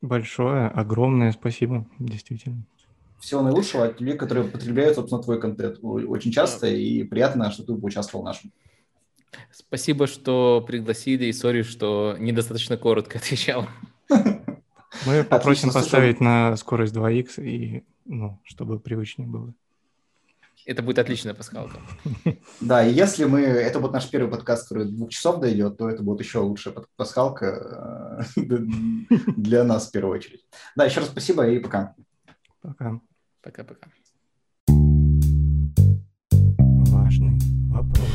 [0.00, 2.62] Большое, огромное спасибо, действительно.
[3.18, 7.74] Всего наилучшего от людей, которые потребляют, собственно, твой контент очень часто, и приятно, что ты
[7.74, 8.52] поучаствовал в нашем.
[9.50, 13.66] Спасибо, что пригласили, и сори, что недостаточно коротко отвечал.
[15.06, 19.52] Мы попросим поставить на скорость 2х, и, ну, чтобы привычнее было.
[20.68, 21.78] Это будет отличная пасхалка.
[22.60, 23.40] Да, и если мы...
[23.40, 28.22] Это будет наш первый подкаст, который двух часов дойдет, то это будет еще лучшая пасхалка
[28.36, 28.42] э,
[29.38, 30.44] для нас в первую очередь.
[30.76, 31.94] Да, еще раз спасибо и пока.
[32.60, 33.00] Пока.
[33.40, 33.88] Пока-пока.
[36.90, 37.38] Важный
[37.70, 38.06] вопрос.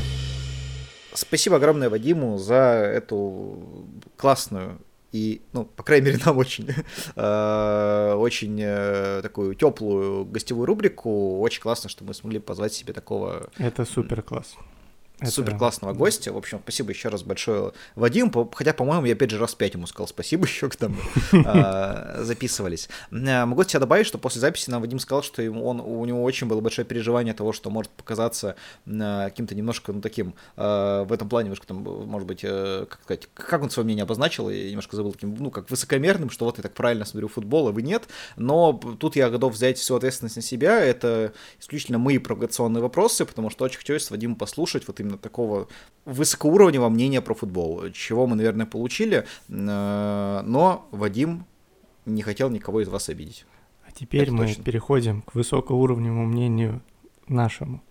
[1.16, 4.78] Спасибо огромное Вадиму за эту классную
[5.14, 6.68] и, ну, по крайней мере, нам очень,
[7.16, 11.40] э, очень э, такую теплую гостевую рубрику.
[11.40, 13.50] Очень классно, что мы смогли позвать себе такого...
[13.58, 14.56] Это супер класс.
[15.20, 15.32] Это...
[15.32, 16.34] супер классного гостя.
[16.34, 18.32] В общем, спасибо еще раз большое Вадим.
[18.54, 20.98] Хотя, по-моему, я опять же раз пять ему сказал спасибо еще, когда мы
[21.46, 22.90] а, записывались.
[23.12, 26.48] А, могу тебе добавить, что после записи нам Вадим сказал, что он, у него очень
[26.48, 28.56] было большое переживание того, что может показаться
[28.88, 33.30] а, каким-то немножко, ну, таким, в этом плане, немножко там, может быть, э, как сказать,
[33.34, 36.64] как он свое мнение обозначил, я немножко забыл, таким, ну, как высокомерным, что вот я
[36.64, 38.08] так правильно смотрю футбол, а вы нет.
[38.36, 40.80] Но тут я готов взять всю ответственность на себя.
[40.80, 45.68] Это исключительно мои провокационные вопросы, потому что очень хотелось Вадиму послушать вот именно такого
[46.06, 51.46] высокоуровневого мнения про футбол, чего мы, наверное, получили, э, но Вадим
[52.06, 53.46] не хотел никого из вас обидеть.
[53.88, 54.64] А теперь Это мы точно.
[54.64, 56.82] переходим к высокоуровневому мнению
[57.28, 57.82] нашему.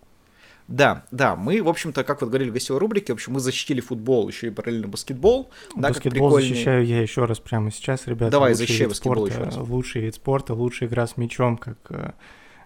[0.68, 3.80] Да, да, мы, в общем-то, как вот говорили в гостевой рубрике, в общем, мы защитили
[3.80, 5.50] футбол, еще и параллельно баскетбол.
[5.74, 6.48] Да, баскетбол прикольный...
[6.48, 8.30] защищаю я еще раз прямо сейчас, ребята.
[8.32, 9.68] Давай, защищай баскетбол спорта, еще раз.
[9.68, 12.12] Лучший вид спорта, лучшая игра с мячом, как э,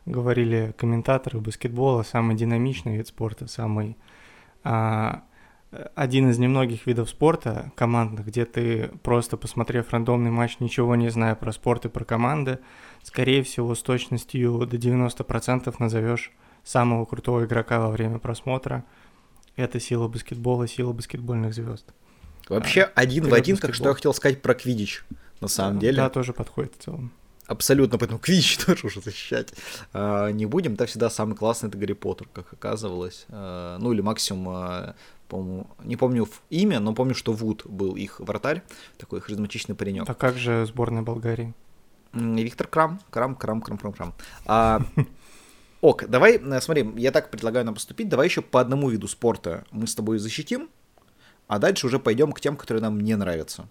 [0.05, 3.97] говорили комментаторы баскетбола, самый динамичный вид спорта, самый
[4.63, 11.35] один из немногих видов спорта командных, где ты просто посмотрев рандомный матч, ничего не зная
[11.35, 12.61] про спорт и про команды,
[13.03, 16.33] скорее всего с точностью до 90% назовешь
[16.65, 18.85] самого крутого игрока во время просмотра.
[19.57, 21.93] Это сила баскетбола, сила баскетбольных звезд.
[22.49, 23.69] Вообще а, один в один, баскетбол.
[23.69, 25.05] как что я хотел сказать про Квидич,
[25.41, 25.97] на самом да, деле.
[25.97, 27.13] Да, тоже подходит в целом.
[27.47, 29.55] Абсолютно, поэтому Квич тоже уже защищать
[29.93, 30.77] а, не будем.
[30.77, 33.27] Так всегда самый классный это Гарри Поттер, как оказывалось.
[33.29, 34.95] А, ну или максимум, а,
[35.29, 38.63] по не помню имя, но помню, что Вуд был их вратарь,
[38.99, 40.09] такой харизматичный паренек.
[40.09, 41.55] А как же сборная Болгарии?
[42.13, 44.15] Виктор Крам, Крам, Крам, Крам, Крам, Крам.
[44.47, 44.81] А,
[45.81, 48.09] ок, давай, э, смотри, я так предлагаю нам поступить.
[48.09, 50.69] Давай еще по одному виду спорта мы с тобой защитим,
[51.47, 53.69] а дальше уже пойдем к тем, которые нам не нравятся.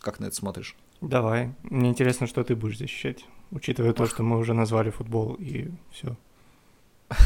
[0.00, 0.76] Как на это смотришь?
[1.00, 1.54] Давай.
[1.62, 6.16] Мне интересно, что ты будешь защищать, учитывая то, что мы уже назвали футбол и все.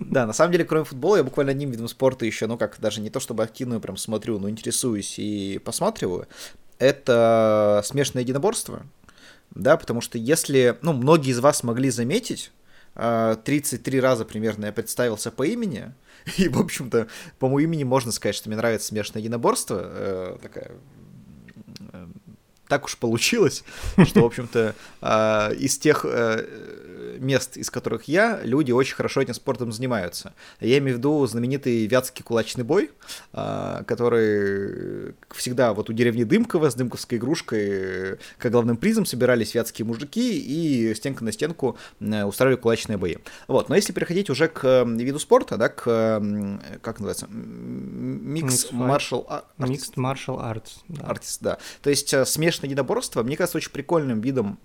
[0.00, 3.00] Да, на самом деле, кроме футбола, я буквально одним видом спорта еще, ну как, даже
[3.00, 6.28] не то чтобы активно прям смотрю, но интересуюсь и посматриваю.
[6.78, 8.86] Это смешанное единоборство.
[9.50, 12.52] Да, потому что если, ну, многие из вас могли заметить,
[12.94, 15.92] 33 а, раза примерно я представился по имени,
[16.38, 20.72] и, в общем-то, по моему имени можно сказать, что мне нравится смешанное единоборство, э, такая
[22.68, 23.64] так уж получилось,
[24.06, 26.46] что, в общем-то, а, из тех э,
[27.18, 30.34] мест, из которых я, люди очень хорошо этим спортом занимаются.
[30.60, 32.90] Я имею в виду знаменитый Вятский кулачный бой,
[33.32, 39.86] а, который всегда вот у деревни Дымкова с дымковской игрушкой как главным призом собирались вятские
[39.86, 43.16] мужики и стенка на стенку устраивали кулачные бои.
[43.48, 45.82] Вот, но если переходить уже к виду спорта, да, к,
[46.82, 49.28] как называется, микс маршал...
[49.58, 50.78] Mixed Martial Arts.
[50.88, 51.04] Да.
[51.04, 51.58] Artist, да.
[51.82, 54.58] То есть э, смешанное единоборство, мне кажется, очень прикольным видом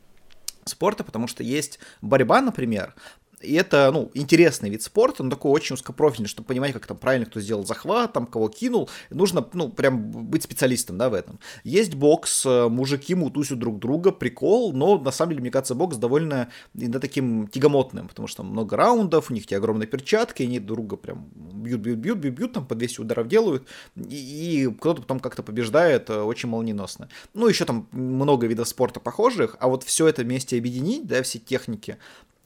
[0.70, 2.96] спорта, потому что есть борьба, например,
[3.42, 7.26] и это, ну, интересный вид спорта, но такой очень узкопрофильный, чтобы понимать, как там правильно
[7.26, 8.90] кто сделал захват, там кого кинул.
[9.10, 11.40] Нужно, ну, прям быть специалистом, да, в этом.
[11.64, 15.98] Есть бокс, э, мужики мутусят друг друга, прикол, но на самом деле, мне кажется, бокс
[15.98, 20.60] довольно иногда таким тягомотным, потому что там много раундов, у них те огромные перчатки, они
[20.60, 25.02] друга прям бьют, бьют, бьют, бьют, бьют, там по 200 ударов делают, и, и кто-то
[25.02, 27.10] потом как-то побеждает э, очень молниеносно.
[27.34, 31.40] Ну, еще там много видов спорта похожих, а вот все это вместе объединить, да, все
[31.40, 31.98] техники,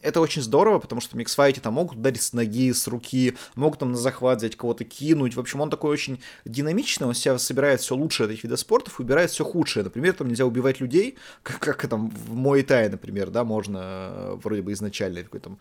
[0.03, 3.79] это очень здорово, потому что в миксфайте там могут ударить с ноги, с руки, могут
[3.79, 5.35] там на захват взять кого-то кинуть.
[5.35, 9.31] В общем, он такой очень динамичный, он себя собирает все лучшее этих видов спортов, убирает
[9.31, 9.83] все худшее.
[9.83, 14.61] Например, там нельзя убивать людей, как, как там в Муэтай, например, да, можно э, вроде
[14.61, 15.57] бы изначально такой там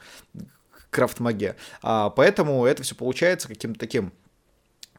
[0.90, 1.56] крафт-маге.
[1.82, 4.12] А, поэтому это все получается каким-то таким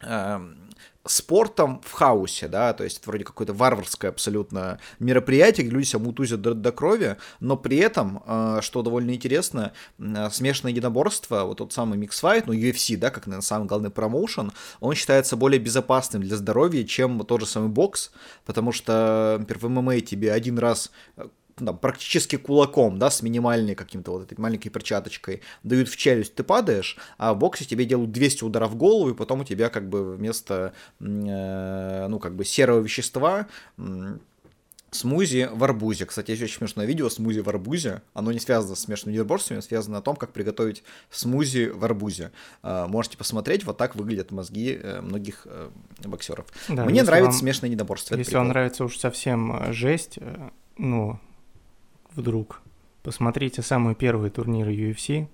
[0.02, 0.70] эм,
[1.06, 6.00] спортом в хаосе, да, то есть это вроде какое-то варварское абсолютно мероприятие, где люди себя
[6.00, 11.58] мутузят до, до крови, но при этом, э, что довольно интересно, э, смешанное единоборство, вот
[11.58, 16.22] тот самый миксфайт, ну, UFC, да, как, наверное, самый главный промоушен, он считается более безопасным
[16.22, 18.10] для здоровья, чем тот же самый бокс,
[18.46, 23.74] потому что, например, в ММА тебе один раз ну, там, практически кулаком, да, с минимальной
[23.74, 28.12] каким-то вот этой маленькой перчаточкой, дают в челюсть, ты падаешь, а в боксе тебе делают
[28.12, 32.44] 200 ударов в голову, и потом у тебя как бы вместо, э, ну, как бы
[32.44, 33.46] серого вещества
[33.78, 34.16] э,
[34.94, 36.06] смузи в арбузе.
[36.06, 38.02] Кстати, есть очень смешное видео смузи в арбузе.
[38.14, 42.32] Оно не связано с смешанными единоборствами, а связано о том, как приготовить смузи в арбузе.
[42.62, 45.70] Э, можете посмотреть, вот так выглядят мозги э, многих э,
[46.04, 46.46] боксеров.
[46.68, 48.16] Да, Мне нравится вам, смешанное единоборство.
[48.16, 50.18] Если вам нравится уж совсем жесть,
[50.76, 51.18] ну,
[52.14, 52.60] вдруг.
[53.02, 55.28] Посмотрите самые первые турниры UFC,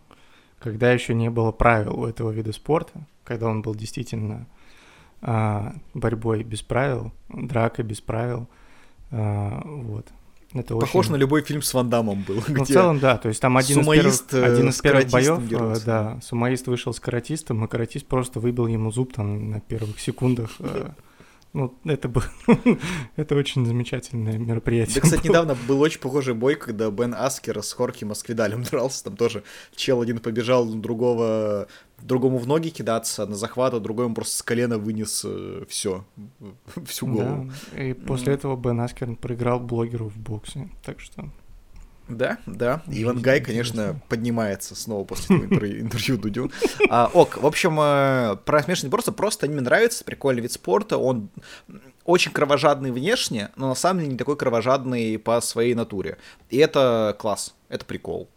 [0.59, 4.47] когда еще не было правил у этого вида спорта, когда он был действительно
[5.23, 8.49] а, борьбой без правил, дракой без правил.
[9.11, 10.07] А, вот.
[10.53, 11.13] Это Похож очень...
[11.13, 12.43] на любой фильм с Ван Дамом был.
[12.49, 13.19] Ну, в целом, да.
[13.19, 15.87] То есть там один из первых, один из первых боев, дерутся.
[15.87, 20.51] да, сумаист вышел с каратистом, и каратист просто выбил ему зуб там на первых секундах.
[21.53, 22.25] Ну, это было...
[23.17, 24.97] это очень замечательное мероприятие.
[24.97, 29.05] Да, кстати, недавно был очень похожий бой, когда Бен Аскер с Хорки Москвидалем дрался.
[29.05, 29.43] Там тоже
[29.75, 31.67] чел один побежал другого
[32.03, 36.05] другому в ноги кидаться на захват, а другой ему просто с колена вынес э, все,
[36.87, 37.51] всю голову.
[37.73, 38.37] Да, и после mm.
[38.37, 41.29] этого Бен Аскер проиграл блогеру в боксе, так что...
[42.11, 42.83] Да, да.
[42.89, 46.51] Иван Гай, конечно, поднимается снова после этого интервью, интервью Дудю.
[46.89, 50.99] А, ок, в общем, э, про смешанный просто просто они мне нравятся, прикольный вид спорта,
[50.99, 51.31] он
[52.05, 56.19] очень кровожадный внешне, но на самом деле не такой кровожадный по своей натуре.
[56.49, 58.29] И это класс, это прикол.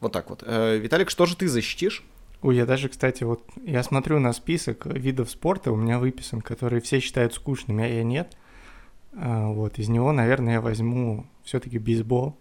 [0.00, 0.42] Вот так вот.
[0.46, 2.04] Э, Виталик, что же ты защитишь?
[2.42, 6.80] Ой, я даже, кстати, вот я смотрю на список видов спорта, у меня выписан, которые
[6.80, 8.36] все считают скучными, а я нет.
[9.12, 12.38] А, вот, из него, наверное, я возьму все-таки бейсбол.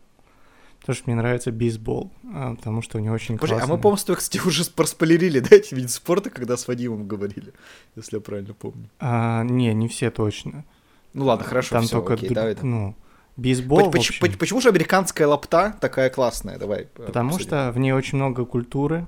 [0.89, 3.73] Потому что мне нравится бейсбол, а, потому что у него очень Подожди, классный...
[3.73, 7.53] а мы, по-моему, кстати, уже проспойлерили, да, эти виды спорта, когда с Вадимом говорили,
[7.95, 8.89] если я правильно помню.
[8.99, 10.65] А, не, не все точно.
[11.13, 12.57] Ну ладно, хорошо, Там всё, только, окей, давай.
[12.63, 12.95] Ну,
[13.37, 16.57] бейсбол, почему, почему, почему же американская лапта такая классная?
[16.57, 17.47] Давай э, Потому обсудим.
[17.47, 19.05] что в ней очень много культуры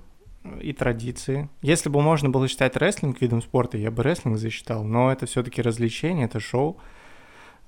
[0.61, 1.49] и традиции.
[1.63, 5.41] Если бы можно было считать рестлинг видом спорта, я бы рестлинг засчитал, но это все
[5.41, 6.77] таки развлечение, это шоу.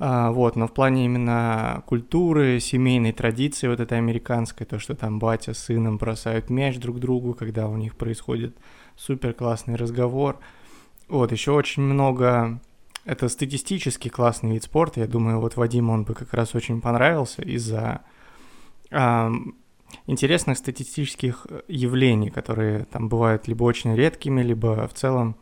[0.05, 5.17] А, вот, но в плане именно культуры, семейной традиции, вот этой американской, то, что там
[5.17, 8.57] батя с сыном бросают мяч друг другу, когда у них происходит
[8.97, 10.39] супер классный разговор.
[11.07, 12.59] Вот, еще очень много...
[13.05, 14.99] Это статистически классный вид спорта.
[14.99, 18.01] Я думаю, вот Вадиму он бы как раз очень понравился из-за
[18.91, 19.31] э,
[20.05, 25.37] интересных статистических явлений, которые там бывают либо очень редкими, либо в целом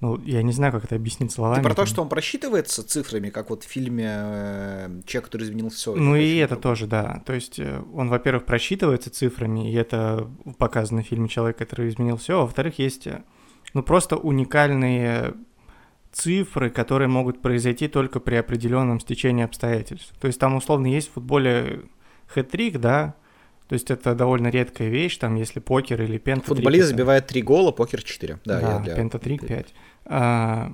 [0.00, 1.56] ну, я не знаю, как это объяснить словами.
[1.56, 5.70] Ты про то, что он просчитывается цифрами, как вот в фильме э, «Человек, который изменил
[5.70, 5.94] все».
[5.94, 7.20] Ну и это тоже, да.
[7.26, 12.16] То есть э, он, во-первых, просчитывается цифрами, и это показано в фильме «Человек, который изменил
[12.16, 13.24] все», а во-вторых, есть э,
[13.74, 15.34] ну просто уникальные
[16.12, 20.14] цифры, которые могут произойти только при определенном стечении обстоятельств.
[20.20, 21.82] То есть там условно есть в футболе
[22.32, 23.16] хэт-трик, да,
[23.68, 27.70] то есть это довольно редкая вещь, там, если покер или пента Футболист забивает 3 гола,
[27.70, 28.40] покер 4.
[28.44, 28.94] Да, да я для...
[28.94, 29.66] пента 5.
[30.08, 30.72] А,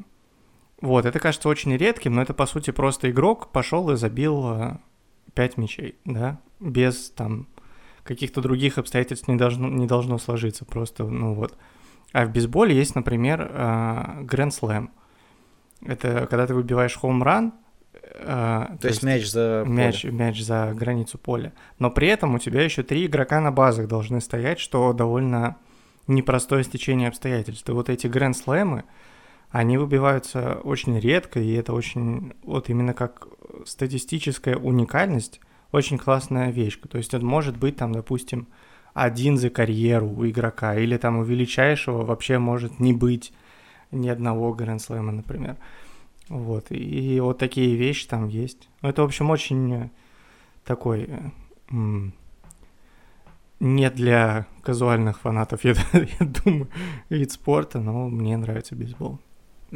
[0.81, 4.79] Вот, это кажется очень редким, но это, по сути, просто игрок пошел и забил
[5.35, 7.47] 5 мячей, да, без там
[8.03, 11.57] каких-то других обстоятельств не должно, не должно сложиться, просто, ну вот.
[12.13, 13.49] А в бейсболе есть, например,
[14.25, 14.91] Гранд Слэм.
[15.81, 17.55] Это когда ты выбиваешь хоум-ран,
[18.27, 20.13] а, то, то есть, есть мяч за мяч, поле.
[20.13, 21.53] мяч за границу поля.
[21.79, 25.57] Но при этом у тебя еще три игрока на базах должны стоять, что довольно
[26.07, 27.69] непростое стечение обстоятельств.
[27.69, 28.85] И вот эти гранд-слэмы,
[29.55, 33.29] они выбиваются очень редко, и это очень, вот именно как
[33.65, 35.41] статистическая уникальность,
[35.71, 36.77] очень классная вещь.
[36.91, 38.49] То есть это может быть там, допустим,
[38.95, 43.33] один за карьеру у игрока, или там у величайшего вообще может не быть
[43.93, 45.57] ни одного гранд-слэма, например.
[46.29, 48.69] Вот, и вот такие вещи там есть.
[48.83, 49.89] Ну, это, в общем, очень
[50.65, 51.09] такой
[53.61, 56.69] не для казуальных фанатов, я, я думаю,
[57.09, 59.21] вид спорта, но мне нравится бейсбол.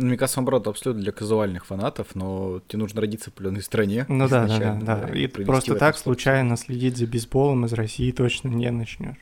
[0.00, 4.06] Ну, мне кажется, наоборот, абсолютно для казуальных фанатов, но тебе нужно родиться в определенной стране.
[4.08, 5.08] Ну да, да, да, да.
[5.12, 9.16] И просто так случайно следить за бейсболом из России точно не начнешь.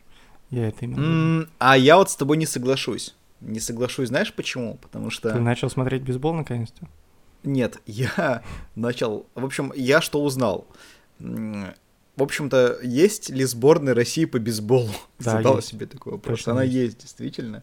[0.50, 3.14] Я это имел mm, А я вот с тобой не соглашусь.
[3.40, 4.74] Не соглашусь, знаешь почему?
[4.82, 5.32] Потому что...
[5.32, 6.86] Ты начал смотреть бейсбол наконец-то?
[7.42, 8.42] Нет, я
[8.74, 9.24] начал...
[9.34, 10.66] В общем, я что узнал?
[11.18, 14.90] В общем-то, есть ли сборная России по бейсболу?
[15.18, 15.68] Да, Задала есть.
[15.68, 16.38] себе такой вопрос.
[16.38, 16.74] Точно Она есть.
[16.76, 17.62] есть, действительно.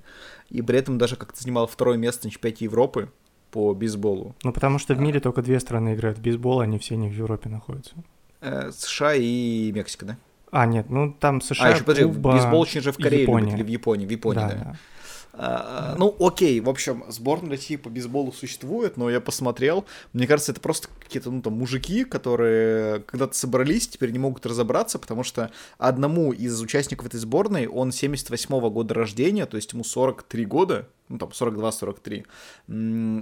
[0.53, 3.11] И при этом даже как-то занимала второе место на чемпионате Европы
[3.51, 4.35] по бейсболу.
[4.43, 5.21] Ну, потому что в мире а...
[5.21, 7.95] только две страны играют в бейсбол, они все не в Европе находятся.
[8.39, 10.17] Э, США и Мексика, да?
[10.51, 13.45] А, нет, ну там США, А, еще, подожди, Куба, бейсбол очень же в Корее Япония.
[13.45, 14.47] любят, или в Японии, в Японии, да.
[14.49, 14.55] да.
[14.63, 14.77] да.
[15.35, 20.51] А, ну, окей, в общем, сборная России по бейсболу существует, но я посмотрел, мне кажется,
[20.51, 25.51] это просто какие-то, ну, там, мужики, которые когда-то собрались, теперь не могут разобраться, потому что
[25.77, 31.17] одному из участников этой сборной, он 78-го года рождения, то есть ему 43 года, ну
[31.17, 32.25] там 42-43.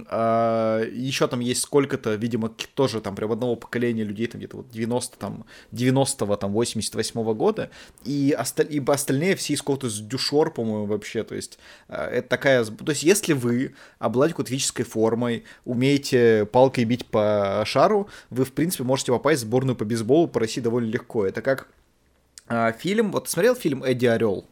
[0.08, 4.70] А, еще там есть сколько-то, видимо, тоже там прям одного поколения людей, там где-то вот
[4.70, 7.70] 90 там 90-го, там 88-го года,
[8.04, 12.64] и, осталь, и остальные все из какого-то дюшор, по-моему, вообще, то есть а, это такая,
[12.64, 17.81] то есть если вы обладаете какой-то физической формой, умеете палкой бить по шару,
[18.30, 21.26] вы, в принципе, можете попасть в сборную по бейсболу по России довольно легко.
[21.26, 21.68] Это как
[22.48, 24.46] а, фильм, вот смотрел фильм «Эдди Орел»?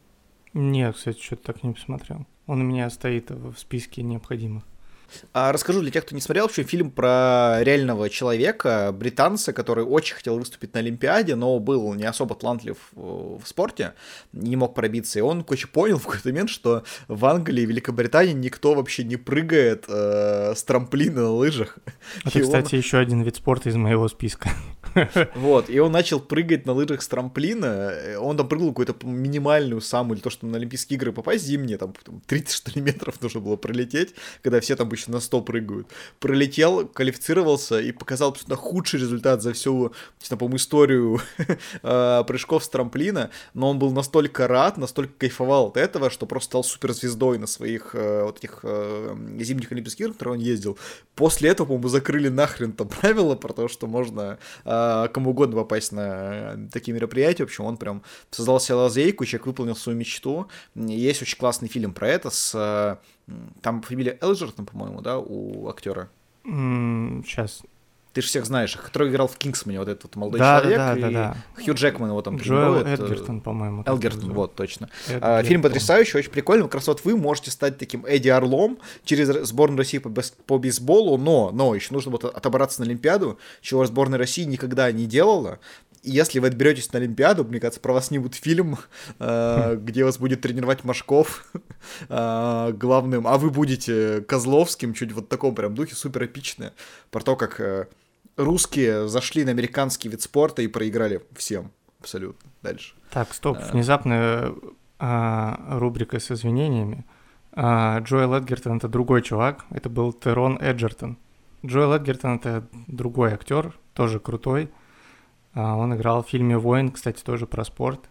[0.52, 2.26] Нет, кстати, что-то так не посмотрел.
[2.46, 4.64] Он у меня стоит в списке необходимых.
[5.32, 9.84] А расскажу для тех, кто не смотрел, в общем, фильм про реального человека, британца, который
[9.84, 13.94] очень хотел выступить на Олимпиаде, но был не особо талантлив в спорте,
[14.32, 15.18] не мог пробиться.
[15.18, 19.16] И он, короче, понял в какой-то момент, что в Англии и Великобритании никто вообще не
[19.16, 21.78] прыгает э, с трамплина на лыжах.
[22.24, 22.80] Это, и кстати, он...
[22.80, 24.50] еще один вид спорта из моего списка.
[25.34, 30.16] Вот, и он начал прыгать на лыжах с трамплина, он там прыгал какую-то минимальную самую,
[30.16, 31.94] или то, что на Олимпийские игры попасть зимние, там
[32.26, 35.86] 30 что ли метров нужно было пролететь, когда все там обычно на 100 прыгают.
[36.18, 39.92] Пролетел, квалифицировался и показал абсолютно худший результат за всю,
[40.28, 41.20] по-моему, историю
[41.82, 46.50] а, прыжков с трамплина, но он был настолько рад, настолько кайфовал от этого, что просто
[46.50, 50.78] стал суперзвездой на своих э, вот этих э, зимних Олимпийских играх, которые он ездил.
[51.14, 54.79] После этого, по-моему, закрыли нахрен там правила про то, что можно э,
[55.12, 57.44] кому угодно попасть на такие мероприятия.
[57.44, 60.48] В общем, он прям создал себе лазейку, человек выполнил свою мечту.
[60.74, 62.98] Есть очень классный фильм про это с
[63.62, 66.08] там фамилия Элджертон, по-моему, да, у актера.
[66.44, 67.62] Сейчас.
[68.12, 70.78] Ты же всех знаешь, который играл в Кингсмане, вот этот вот молодой да, человек.
[70.78, 71.62] Да, да, да, да.
[71.62, 73.84] Хью Джекман его там Джоэл Эдгертон, по-моему.
[73.86, 74.88] Элгертон, вот, точно.
[75.06, 75.44] Эдгертон.
[75.44, 76.64] Фильм потрясающий, очень прикольный.
[76.64, 80.10] Как раз вот вы можете стать таким Эдди Орлом через сборную России по,
[80.46, 85.06] по бейсболу, но, но еще нужно вот отобраться на Олимпиаду, чего сборная России никогда не
[85.06, 85.60] делала
[86.02, 88.78] если вы отберетесь на Олимпиаду, мне кажется, про вас снимут фильм,
[89.18, 91.46] э, где вас будет тренировать Машков
[92.08, 96.72] э, главным, а вы будете Козловским, чуть вот в таком прям духе, супер эпичное,
[97.10, 97.86] про то, как э,
[98.44, 102.50] русские зашли на американский вид спорта и проиграли всем абсолютно.
[102.62, 102.94] Дальше.
[103.10, 104.52] Так, стоп, внезапная
[104.98, 107.04] а, рубрика с извинениями.
[107.52, 111.18] А, Джоэл Эдгертон— это другой чувак, это был Терон Эджертон.
[111.64, 114.70] Джоэл Эдгертон— это другой актер, тоже крутой,
[115.52, 118.08] а, он играл в фильме «Воин», кстати, тоже про спорт.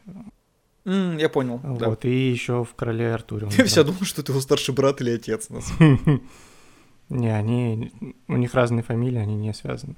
[0.85, 1.59] Mm, я понял.
[1.63, 2.09] Вот, да.
[2.09, 3.47] и еще в «Короле Артуре».
[3.57, 5.49] Я все думал, что ты его старший брат или отец.
[7.09, 7.91] Не, они...
[8.27, 9.95] У них разные фамилии, они не связаны.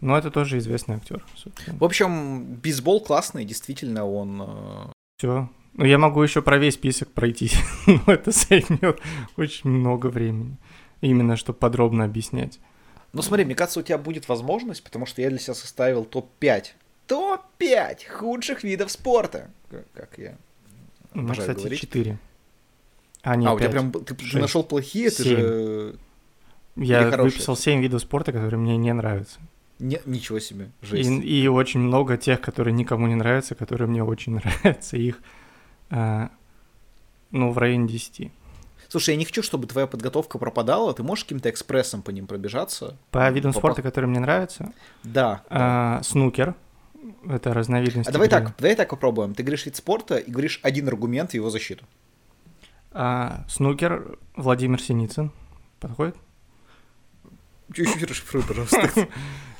[0.00, 1.24] Но это тоже известный актер.
[1.66, 4.42] В общем, бейсбол классный, действительно, он...
[4.42, 5.50] Э, все.
[5.74, 9.00] Ну, я могу еще про весь список пройтись, но это займет
[9.36, 10.56] очень много времени.
[11.00, 12.58] Именно, чтобы подробно объяснять.
[13.12, 16.66] Ну смотри, мне кажется, у тебя будет возможность, потому что я для себя составил топ-5.
[17.06, 19.50] Топ-5 худших видов спорта.
[19.94, 20.36] Как я
[21.14, 21.80] ну, кстати, говорить.
[21.80, 22.18] 4.
[23.22, 25.16] А, не, а 5, у тебя прям ты 6, нашел плохие, 7.
[25.16, 25.94] ты же.
[26.76, 29.40] Я выписал 7 видов спорта, которые мне не нравятся.
[29.80, 31.08] Не, ничего себе, жесть.
[31.10, 34.96] И, и очень много тех, которые никому не нравятся, которые мне очень нравятся.
[34.96, 35.20] Их,
[35.90, 36.30] а,
[37.30, 38.30] ну, в районе 10.
[38.88, 40.92] Слушай, я не хочу, чтобы твоя подготовка пропадала.
[40.92, 42.96] Ты можешь каким-то экспрессом по ним пробежаться?
[43.10, 44.72] По видам По- спорта, которые мне нравятся,
[45.04, 45.42] Да.
[45.48, 45.98] да.
[45.98, 46.54] а, снукер.
[47.28, 48.08] Это разновидность.
[48.08, 48.40] А давай игры.
[48.42, 49.34] так, давай так попробуем.
[49.34, 51.84] Ты говоришь вид спорта и говоришь один аргумент в его защиту.
[52.92, 55.30] А, снукер Владимир Синицын.
[55.78, 56.16] Подходит?
[57.72, 58.90] Чуть-чуть расшифруй, пожалуйста.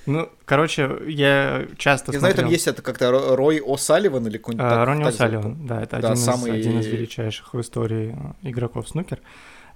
[0.06, 4.38] Ну, короче, я часто Я знаю, там смотрел- есть это как-то Ро- Рой О'Салливан или
[4.38, 5.04] какой-нибудь А, так- Ронни.
[5.04, 9.20] О'Салливан, да, это Да, один, самый- из, один из величайших в истории э, игроков снукер.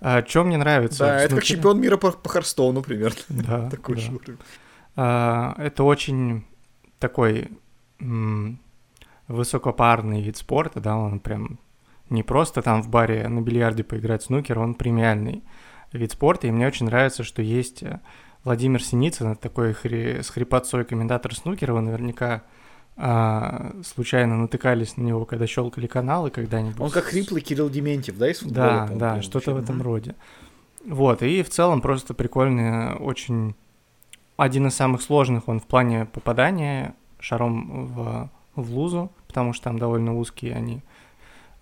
[0.01, 0.99] А, что мне нравится?
[1.05, 3.17] Да, это как чемпион мира по, по Харстоуну примерно.
[3.29, 4.01] Да, Такой да.
[4.01, 4.39] же уровень.
[4.97, 6.45] А, это очень
[6.99, 7.49] такой
[8.01, 8.59] м,
[9.29, 11.59] высокопарный вид спорта, да, он прям
[12.11, 15.43] не просто там в баре на бильярде поиграть в снукер, он премиальный
[15.93, 18.01] вид спорта, и мне очень нравится, что есть э,
[18.45, 22.43] Владимир Синицын, такой хри- с хрипотцой комментатор снукера, вы наверняка
[22.97, 26.81] а, случайно натыкались на него, когда щелкали каналы когда-нибудь.
[26.81, 28.87] Он как хриплый Кирилл Дементьев, да, из футбола?
[28.91, 30.15] Да, да, что-то в этом роде.
[30.87, 33.55] Вот, и в целом просто прикольный, очень...
[34.37, 39.79] Один из самых сложных он в плане попадания шаром в, в лузу, потому что там
[39.79, 40.83] довольно узкие они.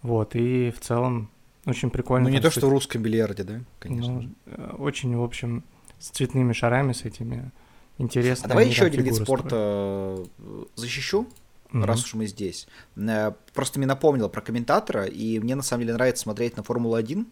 [0.01, 1.31] Вот, и в целом
[1.67, 2.29] очень прикольно.
[2.29, 4.13] Ну, не то, что в русском бильярде, да, конечно.
[4.13, 4.29] ну, же.
[4.47, 5.63] э, очень, в общем,
[6.03, 7.51] с цветными шарами, с этими
[7.99, 8.47] интересными.
[8.47, 10.29] А давай еще один вид спорта строят.
[10.39, 11.27] э, защищу,
[11.71, 11.85] Мгм.
[11.85, 12.67] раз уж мы здесь.
[12.97, 17.25] Э, Просто мне напомнил про комментатора, и мне на самом деле нравится смотреть на Формулу-1.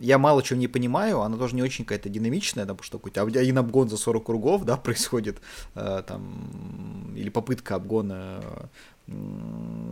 [0.00, 3.58] Я мало чего не понимаю, она тоже не очень какая-то динамичная, потому что какой-то один
[3.58, 5.40] обгон за 40 кругов, да, происходит,
[5.74, 8.42] э, там, или попытка обгона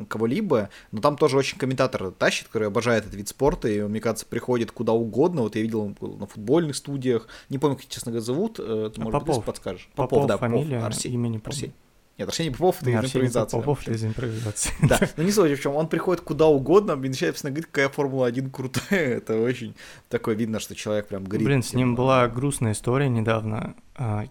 [0.08, 4.00] кого-либо, но там тоже очень комментатор тащит, который обожает этот вид спорта, и он, мне
[4.00, 8.24] кажется, приходит куда угодно, вот я видел на футбольных студиях, не помню, как, честно говоря,
[8.24, 9.28] зовут, э, ты, может быть, Попов.
[9.28, 9.88] если подскажешь.
[9.94, 11.14] Попов, да, фамилия, Арсений.
[11.16, 11.72] имя не помню.
[12.20, 13.56] Нет, Арсений Попов это импровизации.
[13.56, 14.72] Попов это из импровизации.
[14.82, 17.88] Да, но не суть в чем, он приходит куда угодно, и начинает постоянно говорить, какая
[17.88, 19.74] Формула-1 крутая, это очень
[20.10, 21.46] такое видно, что человек прям горит.
[21.46, 23.74] Блин, с ним а, была грустная история недавно.
[23.96, 24.26] А,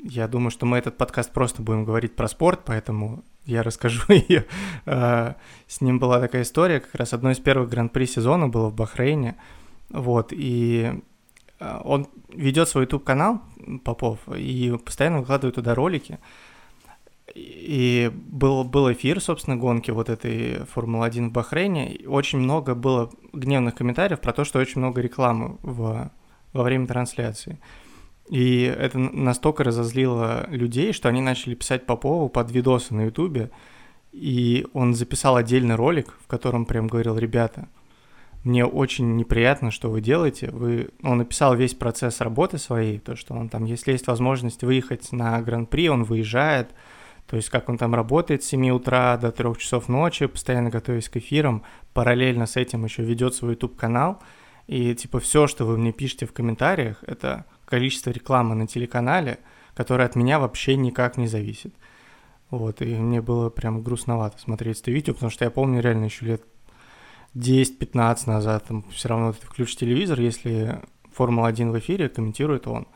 [0.00, 4.44] Я думаю, что мы этот подкаст просто будем говорить про спорт, поэтому я расскажу ее.
[4.84, 9.36] С ним была такая история, как раз одно из первых гран-при сезона было в Бахрейне.
[9.90, 11.00] Вот, и
[11.62, 13.40] а, он ведет свой YouTube-канал,
[13.84, 16.18] Попов, и постоянно выкладывает туда ролики.
[17.34, 21.94] И был, был эфир, собственно, гонки вот этой Формулы-1 в Бахрейне.
[21.94, 26.10] И очень много было гневных комментариев про то, что очень много рекламы в,
[26.52, 27.58] во время трансляции.
[28.28, 33.50] И это настолько разозлило людей, что они начали писать Попову под видосы на Ютубе.
[34.12, 37.68] И он записал отдельный ролик, в котором прям говорил, ребята,
[38.44, 40.50] мне очень неприятно, что вы делаете.
[40.50, 40.90] Вы...
[41.02, 45.40] Он написал весь процесс работы своей, то, что он там, если есть возможность выехать на
[45.40, 46.70] Гран-при, он выезжает,
[47.32, 51.08] то есть как он там работает с 7 утра до 3 часов ночи, постоянно готовясь
[51.08, 51.62] к эфирам,
[51.94, 54.22] параллельно с этим еще ведет свой YouTube-канал,
[54.66, 59.38] и типа все, что вы мне пишете в комментариях, это количество рекламы на телеканале,
[59.72, 61.74] которое от меня вообще никак не зависит.
[62.50, 66.26] Вот, и мне было прям грустновато смотреть это видео, потому что я помню реально еще
[66.26, 66.42] лет
[67.34, 70.82] 10-15 назад, там все равно ты включишь телевизор, если
[71.16, 72.86] Формула-1 в эфире, комментирует он.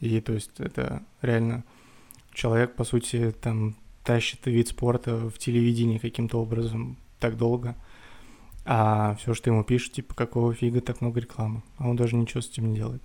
[0.00, 1.62] И то есть это реально
[2.32, 7.74] человек, по сути, там тащит вид спорта в телевидении каким-то образом так долго.
[8.66, 11.62] А все, что ему пишут, типа, какого фига так много рекламы.
[11.78, 13.02] А он даже ничего с этим не делает.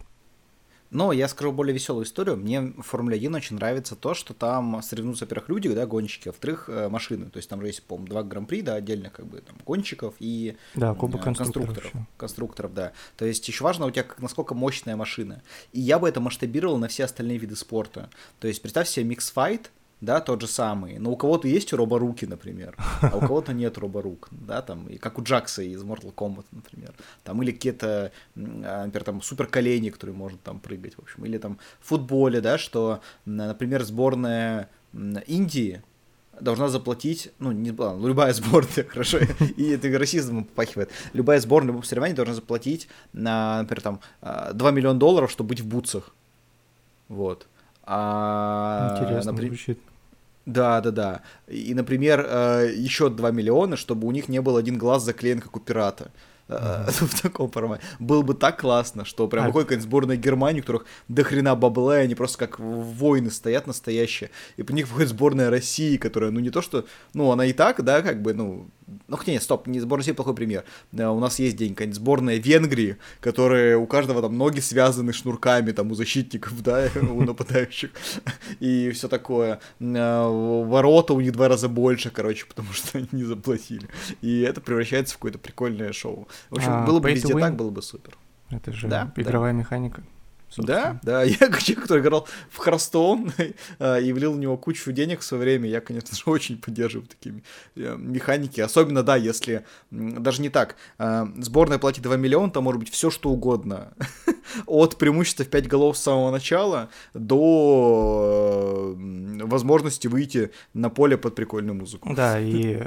[0.92, 2.36] Но я скажу более веселую историю.
[2.36, 6.32] Мне в Формуле 1 очень нравится то, что там соревнуются, во-первых, люди, да, гонщики, а
[6.32, 7.30] во-вторых, э, машины.
[7.30, 10.58] То есть там же есть, по-моему, два гран-при, да, отдельно как бы там гонщиков и
[10.74, 11.86] Да, э, кубок конструкторов.
[11.86, 12.06] ещё.
[12.18, 12.94] Конструкторов, да.
[13.18, 15.44] То есть еще важно у тебя как, насколько мощная машина.
[15.74, 18.10] И я бы это масштабировал на все остальные виды спорта.
[18.40, 19.70] То есть представь себе микс-файт,
[20.02, 20.98] да, тот же самый.
[20.98, 25.20] Но у кого-то есть роборуки, например, а у кого-то нет роборук, да, там, и как
[25.20, 26.94] у Джакса из Mortal Kombat, например.
[27.24, 31.26] Там, или какие-то, а, например, там, супер колени, который может там прыгать, в общем.
[31.26, 34.70] Или там в футболе, да, что, например, сборная
[35.28, 35.82] Индии
[36.40, 39.18] должна заплатить, ну, не ладно, любая сборная, хорошо,
[39.58, 44.72] и это расизмом попахивает, любая сборная в соревновании должна заплатить, на, например, там, а, 2
[44.72, 46.16] миллиона долларов, чтобы быть в бутсах.
[47.10, 47.48] Вот.
[47.92, 49.80] А, Интересно напри- звучит.
[50.46, 51.22] да, да, да.
[51.48, 55.56] И, например, э, еще 2 миллиона, чтобы у них не был один глаз заклеен, как
[55.58, 56.12] у пирата.
[56.50, 56.92] uh-huh.
[57.08, 57.84] в таком формате.
[58.00, 59.48] Было бы так классно, что прям а...
[59.48, 64.30] какой-нибудь сборная Германии, у которых до хрена бабла, и они просто как воины стоят настоящие,
[64.58, 67.84] и по них выходит сборная России, которая, ну, не то что, ну, она и так,
[67.84, 68.68] да, как бы, ну,
[69.08, 70.64] ну, хотя нет, стоп, не сборная России плохой пример.
[70.92, 75.92] У нас есть день, какая-нибудь сборная Венгрии, которая у каждого там ноги связаны шнурками, там,
[75.92, 77.92] у защитников, да, у нападающих,
[78.60, 79.60] и все такое.
[79.80, 83.88] Ворота у них два раза больше, короче, потому что они не заплатили.
[84.22, 86.28] И это превращается в какое-то прикольное шоу.
[86.50, 88.18] В общем, а, было бы везде так, было бы супер.
[88.50, 89.60] Это же да, игровая да.
[89.60, 90.04] механика.
[90.50, 91.00] Собственно.
[91.04, 93.32] Да, да, я человек, который играл в Хростоун
[93.80, 97.44] и влил в него кучу денег в свое время, я, конечно же, очень поддерживаю такие
[97.76, 102.80] э, механики, особенно, да, если, даже не так, э, сборная платит 2 миллиона, там может
[102.80, 103.94] быть все что угодно,
[104.66, 111.36] от преимущества в 5 голов с самого начала до э, возможности выйти на поле под
[111.36, 112.12] прикольную музыку.
[112.16, 112.82] Да, и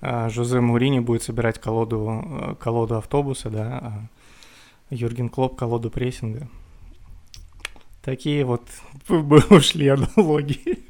[0.00, 4.08] Жозе Мурини будет собирать колоду, колоду автобуса, да, а
[4.90, 6.48] Юрген Клоп колоду прессинга.
[8.02, 8.62] Такие вот
[9.50, 10.86] ушли аналогии.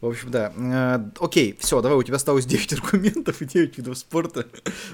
[0.00, 0.52] В общем, да.
[0.56, 4.46] Э, окей, все, давай, у тебя осталось 9 аргументов и 9 видов спорта.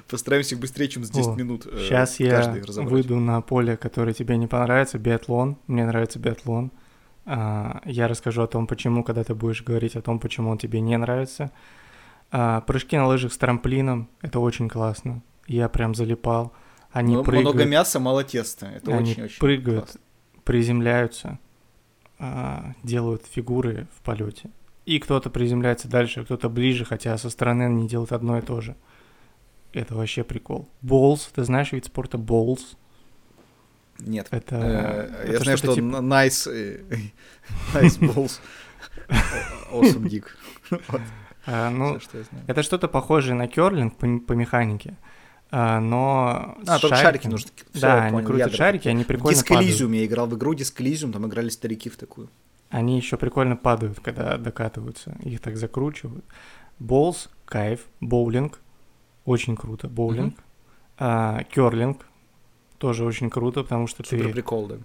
[0.08, 1.62] Постараемся быстрее, чем за 10 О, минут.
[1.64, 5.56] Сейчас э, я выйду на поле, которое тебе не понравится, биатлон.
[5.68, 6.72] Мне нравится биатлон.
[7.24, 10.80] А, я расскажу о том, почему, когда ты будешь говорить о том, почему он тебе
[10.80, 11.52] не нравится.
[12.32, 15.22] А, прыжки на лыжах с трамплином— это очень классно.
[15.46, 16.52] Я прям залипал.
[16.90, 18.66] Они много, прыгают, много мяса, мало теста.
[18.66, 20.00] Это очень-очень прыгают, классно
[20.46, 21.38] приземляются,
[22.18, 24.48] а, делают фигуры в полете.
[24.86, 28.76] И кто-то приземляется дальше, кто-то ближе, хотя со стороны они делают одно и то же.
[29.72, 30.68] Это вообще прикол.
[30.80, 32.76] Болс, ты знаешь вид спорта болс?
[33.98, 34.28] Нет.
[34.30, 35.96] Это, э, я знаю, что типа...
[35.96, 36.80] nice, э,
[37.74, 38.40] nice balls,
[39.70, 40.26] awesome dick.
[41.48, 42.00] А, ну,
[42.48, 44.96] это что-то похожее на керлинг по, по механике.
[45.50, 46.56] А, но...
[46.66, 47.50] А, только шарики нужны.
[47.72, 50.80] Все, да, они понял, крутят шарики, они прикольно Диск Elysium, я играл в игру Диск
[50.80, 52.28] Elysium, там играли старики в такую.
[52.68, 56.24] Они еще прикольно падают, когда докатываются, их так закручивают.
[56.78, 58.60] Болс, кайф, боулинг,
[59.24, 60.34] очень круто, боулинг.
[60.34, 60.42] Mm-hmm.
[60.98, 62.06] А, керлинг,
[62.78, 64.32] тоже очень круто, потому что Супер ты...
[64.32, 64.76] прикол, да.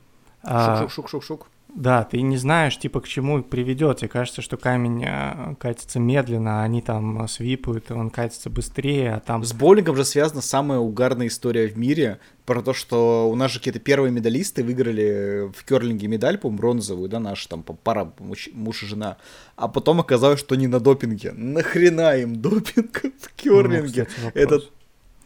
[0.44, 1.48] А, Шук-шук-шук-шук.
[1.74, 4.00] Да, ты не знаешь, типа, к чему приведет.
[4.00, 9.16] Тебе кажется, что камень э, катится медленно, а они там свипают, и он катится быстрее,
[9.16, 9.44] а там...
[9.44, 13.60] С боулингом же связана самая угарная история в мире про то, что у нас же
[13.60, 18.84] какие-то первые медалисты выиграли в керлинге медаль, по бронзовую, да, наша там пара муж, муж
[18.84, 19.18] и жена,
[19.56, 21.32] а потом оказалось, что не на допинге.
[21.32, 24.08] Нахрена им допинг в керлинге?
[24.22, 24.60] Ну, Это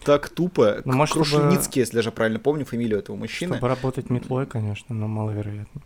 [0.03, 0.83] так тупо.
[0.85, 1.79] Ну, может, Крушеницкий, чтобы...
[1.79, 3.55] если я же правильно помню фамилию этого мужчины.
[3.55, 5.81] Чтобы работать метлой, конечно, но маловероятно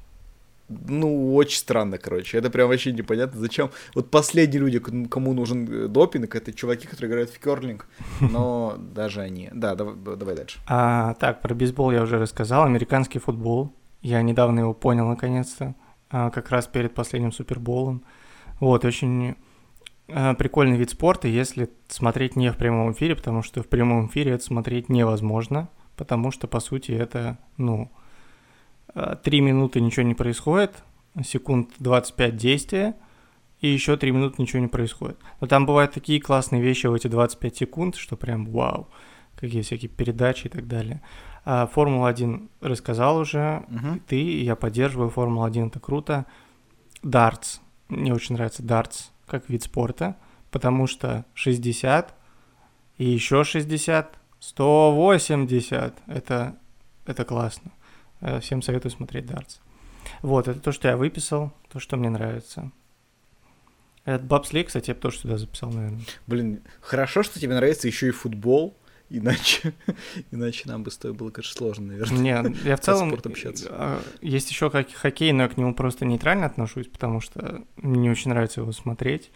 [0.70, 2.38] ну, очень странно, короче.
[2.38, 3.72] Это прям вообще непонятно, зачем.
[3.95, 7.88] Вот последние люди, кому нужен э, допинг, это чуваки, которые играют в керлинг,
[8.20, 9.49] но даже они.
[9.53, 10.59] Да, давай, давай дальше.
[10.67, 12.63] А, так, про бейсбол я уже рассказал.
[12.63, 13.74] Американский футбол.
[14.01, 15.76] Я недавно его понял наконец-то,
[16.09, 18.03] а, как раз перед последним Суперболом.
[18.59, 19.36] Вот, очень
[20.07, 24.34] а, прикольный вид спорта, если смотреть не в прямом эфире, потому что в прямом эфире
[24.34, 27.91] это смотреть невозможно, потому что, по сути, это, ну,
[28.93, 30.83] 3 минуты ничего не происходит,
[31.23, 32.95] секунд 25 действия,
[33.61, 35.17] и еще 3 минуты ничего не происходит.
[35.41, 38.87] Но там бывают такие классные вещи в эти 25 секунд, что прям вау,
[39.35, 41.01] какие всякие передачи и так далее.
[41.45, 43.99] А Формула-1 рассказал уже, угу.
[44.07, 46.25] ты, я поддерживаю Формула-1, это круто.
[47.03, 50.15] Дартс, мне очень нравится дартс как вид спорта,
[50.51, 52.13] потому что 60
[52.97, 56.55] и еще 60, 180, это,
[57.05, 57.71] это классно.
[58.22, 59.59] Э, всем советую смотреть дартс.
[60.22, 62.72] Вот, это то, что я выписал, то, что мне нравится.
[64.05, 66.01] Этот бабслей, кстати, я бы тоже сюда записал, наверное.
[66.26, 68.76] Блин, хорошо, что тебе нравится еще и футбол,
[69.09, 69.74] иначе,
[70.32, 72.20] иначе нам бы с тобой было, конечно, сложно, наверное.
[72.20, 73.15] Не, я в целом...
[73.70, 77.99] А, есть еще как хоккей, но я к нему просто нейтрально отношусь, потому что мне
[77.99, 79.32] не очень нравится его смотреть.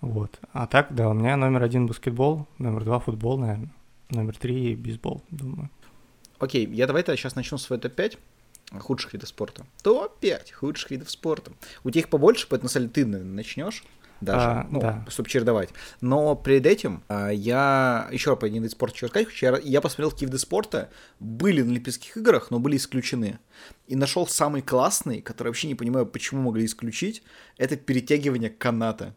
[0.00, 0.38] Вот.
[0.52, 3.72] А так, да, у меня номер один баскетбол, номер два футбол, наверное,
[4.10, 5.70] номер три бейсбол, думаю.
[6.38, 8.18] Окей, я давай-то сейчас начну свой топ-5
[8.80, 9.66] худших видов спорта.
[9.82, 11.52] Топ-5 худших видов спорта.
[11.84, 13.84] У тебя их побольше, поэтому, на самом деле, ты начнешь
[14.20, 15.04] даже, а, ну, да.
[15.08, 15.70] чтобы чередовать.
[16.00, 19.28] Но перед этим а, я еще по один вид спорта хочу сказать.
[19.40, 23.38] Я, я посмотрел, какие виды спорта были на Олимпийских играх, но были исключены.
[23.86, 27.22] И нашел самый классный, который вообще не понимаю, почему могли исключить,
[27.58, 29.14] это перетягивание каната.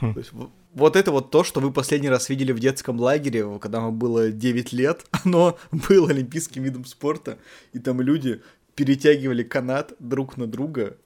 [0.00, 0.14] Хм.
[0.14, 0.32] То есть,
[0.74, 4.30] вот это вот то, что вы последний раз видели в детском лагере, когда вам было
[4.30, 7.38] 9 лет, оно было олимпийским видом спорта,
[7.72, 8.42] и там люди
[8.74, 10.96] перетягивали канат друг на друга.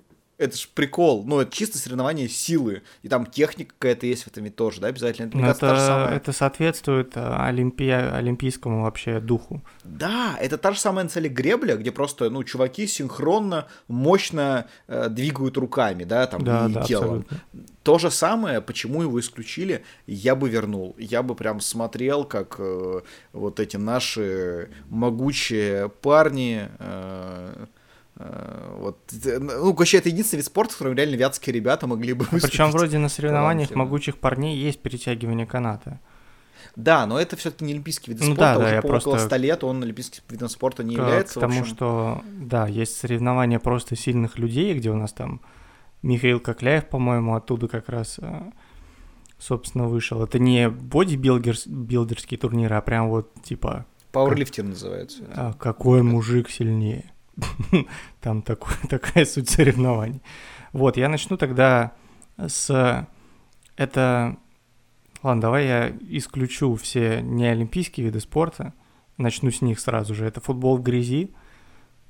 [0.45, 1.25] Это ж прикол.
[1.25, 2.83] Ну, это чисто соревнование силы.
[3.03, 5.29] И там техника какая-то есть в этом ведь тоже, да, обязательно.
[5.29, 6.17] Это, это, та же самая...
[6.17, 7.89] это соответствует э, олимпи...
[7.89, 9.63] олимпийскому вообще духу.
[9.85, 15.57] Да, это та же самая на гребля, где просто, ну, чуваки синхронно, мощно э, двигают
[15.57, 17.21] руками, да, там, да, и да, телом.
[17.21, 17.39] Абсолютно.
[17.83, 20.95] То же самое, почему его исключили, я бы вернул.
[20.99, 23.01] Я бы прям смотрел, как э,
[23.33, 26.69] вот эти наши могучие парни...
[26.79, 27.67] Э
[28.17, 28.99] вот,
[29.41, 32.51] ну, вообще, это единственный вид спорта, в котором реально вятские ребята могли бы выступить.
[32.51, 36.01] Причем вроде на соревнованиях могучих парней есть перетягивание каната.
[36.77, 39.11] Да, но это все-таки не олимпийский вид ну, спорта, да, да, уже я просто...
[39.11, 41.39] около 100 лет он олимпийским видом спорта не к, является.
[41.39, 45.41] К тому, что, да, есть соревнования просто сильных людей, где у нас там
[46.03, 48.51] Михаил Кокляев, по-моему, оттуда как раз, э,
[49.39, 50.23] собственно, вышел.
[50.23, 53.87] Это не бодибилдерский турнир, а прям вот типа...
[54.13, 55.25] Пауэрлифтинг называется.
[55.35, 57.14] А, какой мужик сильнее.
[58.21, 60.21] Там такой, такая суть соревнований.
[60.73, 61.93] Вот, я начну тогда
[62.37, 63.07] с...
[63.77, 64.37] Это...
[65.23, 68.75] Ладно, давай я исключу все неолимпийские виды спорта.
[69.17, 70.27] Начну с них сразу же.
[70.27, 71.31] Это футбол в грязи.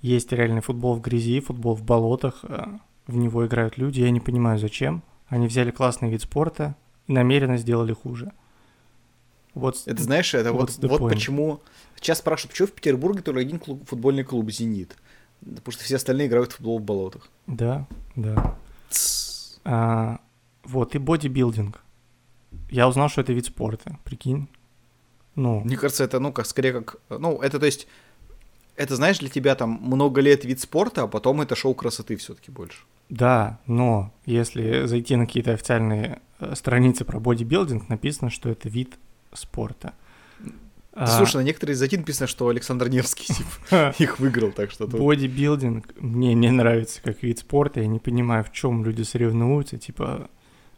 [0.01, 2.67] Есть реальный футбол в грязи, футбол в болотах, э,
[3.07, 5.03] в него играют люди, я не понимаю, зачем.
[5.29, 8.33] Они взяли классный вид спорта и намеренно сделали хуже.
[9.55, 11.63] Вот, это знаешь, это вот, вот, почему...
[11.97, 14.97] Сейчас спрашивают, почему в Петербурге только один клуб, футбольный клуб «Зенит»?
[15.45, 17.29] Потому что все остальные играют в футбол в болотах.
[17.47, 17.87] Да,
[18.17, 18.57] да.
[19.65, 20.21] А,
[20.65, 21.83] вот, и бодибилдинг.
[22.71, 24.49] Я узнал, что это вид спорта, прикинь.
[25.35, 25.61] Ну.
[25.61, 26.97] Мне кажется, это, ну, как скорее как...
[27.09, 27.89] Ну, это, то есть,
[28.77, 32.51] это, знаешь, для тебя там много лет вид спорта, а потом это шоу красоты все-таки
[32.51, 32.79] больше.
[33.09, 38.95] Да, но если зайти на какие-то официальные э, страницы про бодибилдинг, написано, что это вид
[39.33, 39.95] спорта.
[40.95, 44.87] Да, слушай, на некоторые зайти написано, что Александр Невский типа, их выиграл, так что...
[44.87, 50.31] Бодибилдинг мне не нравится как вид спорта, я не понимаю, в чем люди соревнуются, типа,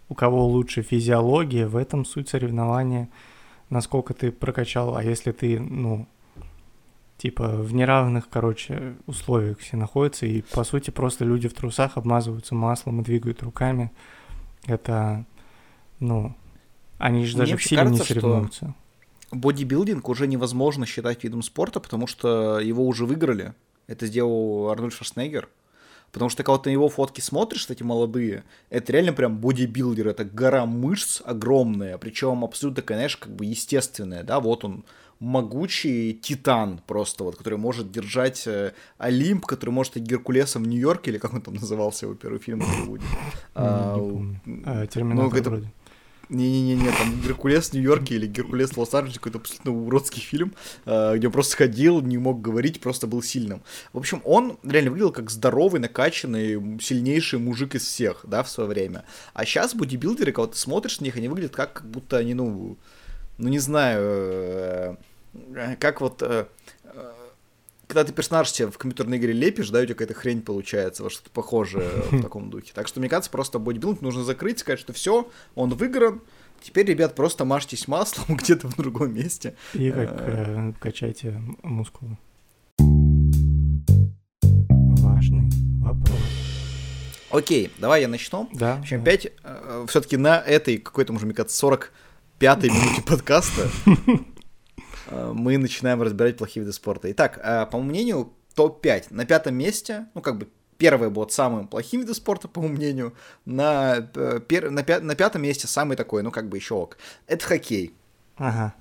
[0.08, 3.10] у кого лучше физиология, в этом суть соревнования,
[3.68, 6.06] насколько ты прокачал, а если ты, ну,
[7.18, 12.54] типа в неравных, короче, условиях все находятся, и по сути просто люди в трусах обмазываются
[12.54, 13.90] маслом и двигают руками.
[14.66, 15.24] Это,
[16.00, 16.34] ну,
[16.98, 18.74] они же даже в силе кажется, не соревнуются.
[19.32, 23.54] Бодибилдинг уже невозможно считать видом спорта, потому что его уже выиграли.
[23.86, 25.48] Это сделал Арнольд Шварценеггер.
[26.12, 30.24] Потому что когда ты на его фотки смотришь, эти молодые, это реально прям бодибилдер, это
[30.24, 34.84] гора мышц огромная, причем абсолютно, конечно, как бы естественная, да, вот он
[35.18, 41.10] могучий титан просто, вот, который может держать э, Олимп, который может и Геркулесом в Нью-Йорке,
[41.10, 43.04] или как он там назывался, его первый фильм в Голливуде.
[43.54, 43.96] А,
[44.64, 45.72] а, Терминатор ну, вроде.
[46.28, 50.54] Не-не-не, там Геркулес в Нью-Йорке или Геркулес в Лос-Анджелесе, какой-то абсолютно уродский фильм,
[50.84, 53.62] э, где он просто ходил, не мог говорить, просто был сильным.
[53.92, 58.68] В общем, он реально выглядел как здоровый, накачанный, сильнейший мужик из всех, да, в свое
[58.68, 59.04] время.
[59.34, 62.76] А сейчас бодибилдеры, когда ты смотришь на них, они выглядят как, как будто они, ну,
[63.38, 64.96] ну не знаю, э,
[65.78, 66.46] как вот э, э,
[67.86, 71.10] когда ты персонаж себе в компьютерной игре лепишь, да, у тебя какая-то хрень получается, во
[71.10, 72.72] что-то похожее в таком духе.
[72.74, 76.20] Так что, мне кажется, просто бодибилдинг нужно закрыть, сказать, что все, он выигран,
[76.60, 79.54] теперь, ребят, просто мажьтесь маслом где-то в другом месте.
[79.74, 82.18] И как э, качайте мускулы.
[84.98, 86.18] Важный вопрос.
[87.30, 88.48] Окей, давай я начну.
[88.52, 88.76] Да.
[88.76, 91.92] В общем, опять, э, все-таки на этой какой-то, может, мне кажется, 40
[92.38, 93.92] пятой минуте подкаста э,
[95.10, 97.10] мы начинаем разбирать плохие виды спорта.
[97.12, 100.48] Итак, э, по моему мнению, топ-5 на пятом месте, ну, как бы
[100.78, 105.14] первое будет самым плохим видом спорта, по моему мнению, на, э, пер, на, пя, на
[105.14, 106.98] пятом месте самый такой, ну, как бы еще ок.
[107.26, 107.94] Это хоккей.
[108.36, 108.74] Ага.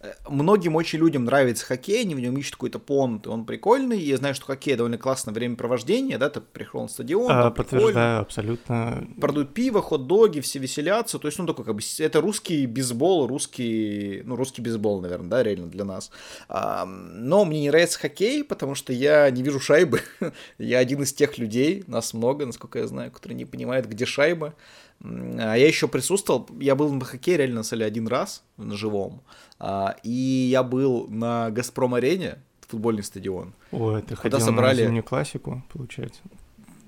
[0.00, 3.98] Э, многим очень людям нравится хоккей, они в нем ищут какой-то понт, он прикольный.
[3.98, 8.18] Я знаю, что хоккей довольно классное времяпровождение, да, ты приехал на стадион, а, Подтверждаю, прикольно.
[8.20, 9.08] абсолютно.
[9.20, 11.18] Продают пиво, хот-доги, все веселятся.
[11.18, 15.42] То есть, ну, такой, как бы, это русский бейсбол, русский, ну, русский бейсбол, наверное, да,
[15.42, 16.10] реально для нас.
[16.48, 20.00] А, но мне не нравится хоккей, потому что я не вижу шайбы.
[20.58, 24.54] я один из тех людей, нас много, насколько я знаю, которые не понимают, где шайба.
[25.00, 29.22] А я еще присутствовал, я был на хоккее реально на самом один раз на живом,
[29.58, 33.54] а, и я был на Газпром-арене, футбольный стадион.
[33.70, 34.80] О, это куда собрали...
[34.82, 36.20] на зимнюю классику, получается?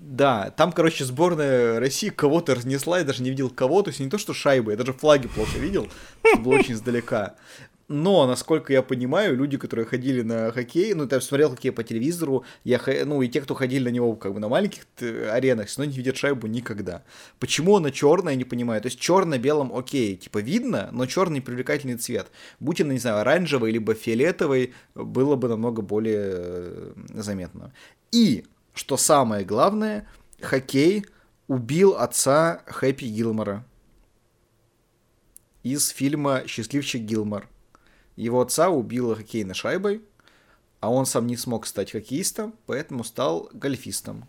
[0.01, 4.09] Да, там, короче, сборная России кого-то разнесла, я даже не видел кого, то есть не
[4.09, 5.89] то, что шайбы, я даже флаги плохо видел,
[6.27, 7.37] что было очень издалека.
[7.93, 12.45] Но, насколько я понимаю, люди, которые ходили на хоккей, ну, я смотрел хоккей по телевизору,
[12.63, 14.87] я, ну, и те, кто ходили на него как бы на маленьких
[15.29, 17.03] аренах, все равно не видят шайбу никогда.
[17.41, 18.81] Почему она черная, не понимаю.
[18.81, 22.29] То есть черно-белым окей, типа видно, но черный привлекательный цвет.
[22.61, 27.73] Будь она, не знаю, оранжевый, либо фиолетовый, было бы намного более э, заметно.
[28.13, 30.07] И, что самое главное,
[30.41, 31.07] хоккей
[31.49, 33.67] убил отца Хэппи Гилмора
[35.65, 37.49] из фильма «Счастливчик Гилмор».
[38.21, 40.03] Его отца убила хоккейной шайбой,
[40.81, 44.27] а он сам не смог стать хоккеистом, поэтому стал гольфистом.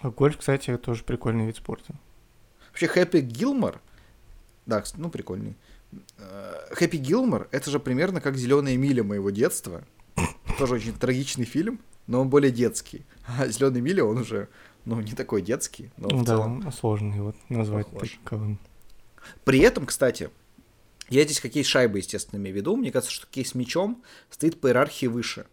[0.00, 1.94] А гольф, кстати, тоже прикольный вид спорта.
[2.68, 3.82] Вообще, Хэппи Гилмор,
[4.64, 5.54] да, ну, прикольный.
[6.16, 9.84] Э, Хэппи Гилмор— это же примерно как «Зеленая миля» моего детства.
[10.58, 13.04] Тоже очень трагичный фильм, но он более детский.
[13.26, 14.48] А «Зеленая миля» он уже,
[14.86, 18.18] ну, не такой детский, но в да, целом сложно его назвать похож.
[18.24, 18.58] таковым.
[19.44, 20.30] При этом, кстати,
[21.08, 22.76] я здесь с шайбой, естественно, имею в виду.
[22.76, 25.46] Мне кажется, что хоккей с мячом стоит по иерархии выше.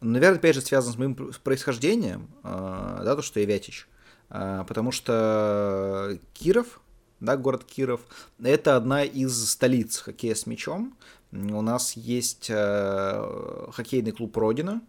[0.00, 3.86] Наверное, опять же, связано с моим происхождением, э, да, то, что я Вятич.
[4.28, 6.80] Э, Потому что Киров,
[7.20, 8.00] да, город Киров,
[8.42, 10.96] это одна из столиц хоккея с мячом.
[11.32, 14.82] У нас есть э, хоккейный клуб Родина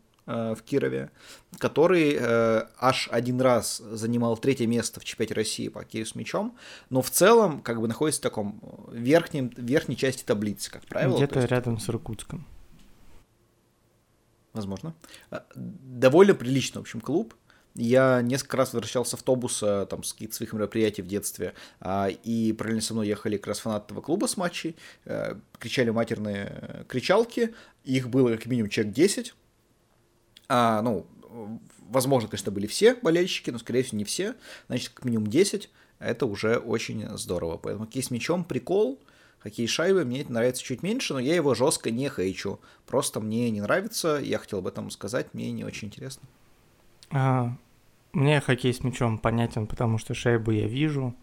[0.56, 1.10] в Кирове,
[1.60, 6.56] который э, аж один раз занимал третье место в чемпионате России по хоккею с мячом,
[6.90, 8.62] но в целом как бы находится в таком
[8.92, 11.14] верхнем, верхней части таблицы, как правило.
[11.14, 12.46] то Где-то есть- рядом с Иркутском.
[14.54, 14.94] возможно.
[15.30, 17.34] А, Довольно приличный, в общем, клуб.
[17.74, 21.54] Я несколько раз возвращался с автобуса там, с каких-то своих мероприятий в детстве,
[22.26, 24.76] и параллельно со мной ехали как раз фанаты этого клуба с матчей,
[25.06, 27.56] э, кричали матерные э, кричалки,
[27.86, 29.34] их было как минимум человек 10.
[30.54, 31.08] А, ну,
[31.90, 34.36] возможно, конечно, были все болельщики, но, скорее всего, не все.
[34.68, 35.70] Значит, как минимум 10.
[36.00, 37.56] Это уже очень здорово.
[37.56, 39.00] Поэтому хоккей с мячом прикол.
[39.40, 42.60] Хоккей с шайбой мне это нравится чуть меньше, но я его жестко не хейчу.
[42.86, 46.28] Просто мне не нравится, я хотел об этом сказать, мне не очень интересно.
[47.12, 47.56] А,
[48.12, 51.16] мне хоккей с мячом понятен, потому что шайбу я вижу.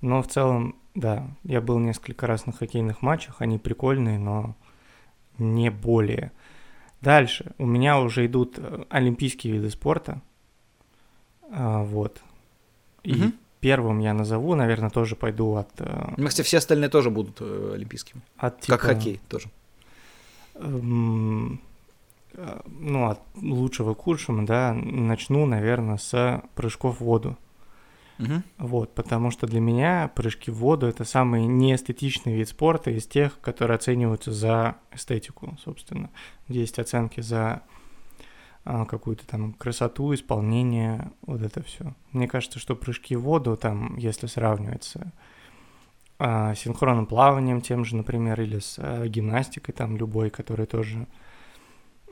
[0.00, 4.56] Но в целом, да, я был несколько раз на хоккейных матчах, они прикольные, но
[5.38, 6.32] не более.
[7.02, 7.52] Дальше.
[7.58, 10.20] У меня уже идут э, олимпийские виды спорта.
[11.50, 12.20] А, вот.
[13.02, 13.34] И Мгм.
[13.60, 15.68] первым я назову, наверное, тоже пойду от...
[15.78, 18.22] э, Ну, кстати, все остальные тоже будут э, олимпийскими.
[18.36, 19.48] от Как типа, хоккей тоже.
[20.54, 21.60] эм,
[22.66, 27.36] ну, от лучшего к худшему, да, начну, наверное, с прыжков в воду.
[28.18, 28.44] Мгм.
[28.58, 33.40] Вот, потому что для меня прыжки в воду это самый неэстетичный вид спорта из тех,
[33.40, 36.10] которые оцениваются за эстетику, собственно.
[36.48, 37.62] Есть оценки за
[38.64, 41.94] а, какую-то там красоту, исполнение, вот это все.
[42.12, 44.96] Мне кажется, что прыжки в воду, там, если сравнивать с
[46.18, 51.06] а, синхронным плаванием тем же, например, или с а, гимнастикой там любой, которая тоже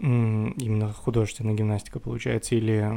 [0.01, 2.91] именно художественная гимнастика получается, или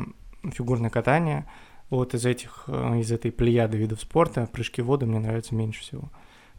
[0.54, 1.46] фигурное катание,
[1.90, 5.82] вот из этих, э, из этой плеяды видов спорта прыжки в воду мне нравятся меньше
[5.82, 6.10] всего.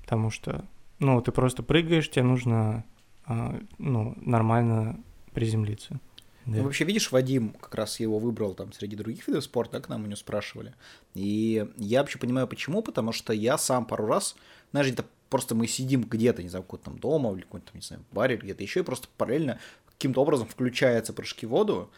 [0.03, 0.65] Потому что,
[0.99, 2.85] ну, ты просто прыгаешь, тебе нужно,
[3.27, 5.01] а, ну, нормально
[5.33, 6.01] приземлиться.
[6.47, 6.59] Да.
[6.59, 10.05] Ну, вообще, видишь, Вадим как раз его выбрал там среди других видов спорта, к нам
[10.05, 10.75] у него спрашивали.
[11.15, 14.37] И я вообще понимаю, почему, потому что я сам пару раз,
[14.71, 17.87] знаешь, где-то просто мы сидим где-то, не знаю, какой-то там дома, или какой-то, там, не
[17.87, 21.91] знаю, баре, или где-то еще, и просто параллельно каким-то образом включаются прыжки в воду,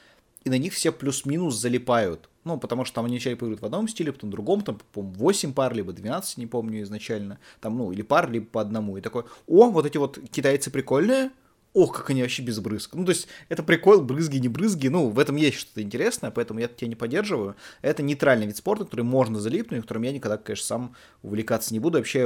[0.46, 2.30] и на них все плюс-минус залипают.
[2.44, 5.18] Ну, потому что там они вначале поиграют в одном стиле, потом в другом, там, по-моему,
[5.18, 7.40] 8 пар, либо 12, не помню изначально.
[7.60, 8.96] Там, ну, или пар, либо по одному.
[8.96, 11.32] И такой, о, вот эти вот китайцы прикольные,
[11.74, 12.94] ох, как они вообще без брызг.
[12.94, 16.60] Ну, то есть, это прикол, брызги, не брызги, ну, в этом есть что-то интересное, поэтому
[16.60, 17.56] я тебя не поддерживаю.
[17.82, 21.98] Это нейтральный вид спорта, который можно залипнуть, которым я никогда, конечно, сам увлекаться не буду.
[21.98, 22.20] Вообще,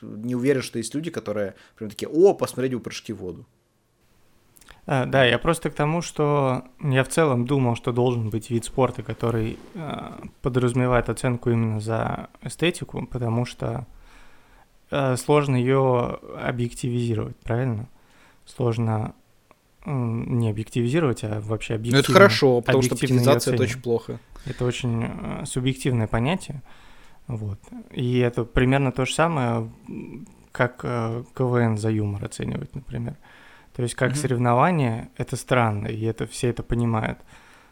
[0.00, 3.44] не уверен, что есть люди, которые прям такие, о, посмотрите, прыжки в воду.
[4.86, 8.64] А, да, я просто к тому, что я в целом думал, что должен быть вид
[8.66, 13.86] спорта, который а, подразумевает оценку именно за эстетику, потому что
[14.90, 17.88] а, сложно ее объективизировать, правильно?
[18.44, 19.14] Сложно
[19.86, 22.02] м, не объективизировать, а вообще Ну, объективно.
[22.02, 24.18] это хорошо, потому что оптимизация это очень плохо.
[24.44, 26.60] Это очень э, субъективное понятие.
[27.26, 27.58] Вот.
[27.90, 29.70] И это примерно то же самое,
[30.52, 33.16] как э, КВН за юмор оценивать, например.
[33.74, 34.16] То есть как Мгм.
[34.18, 37.18] соревнование, это странно, и это все это понимают.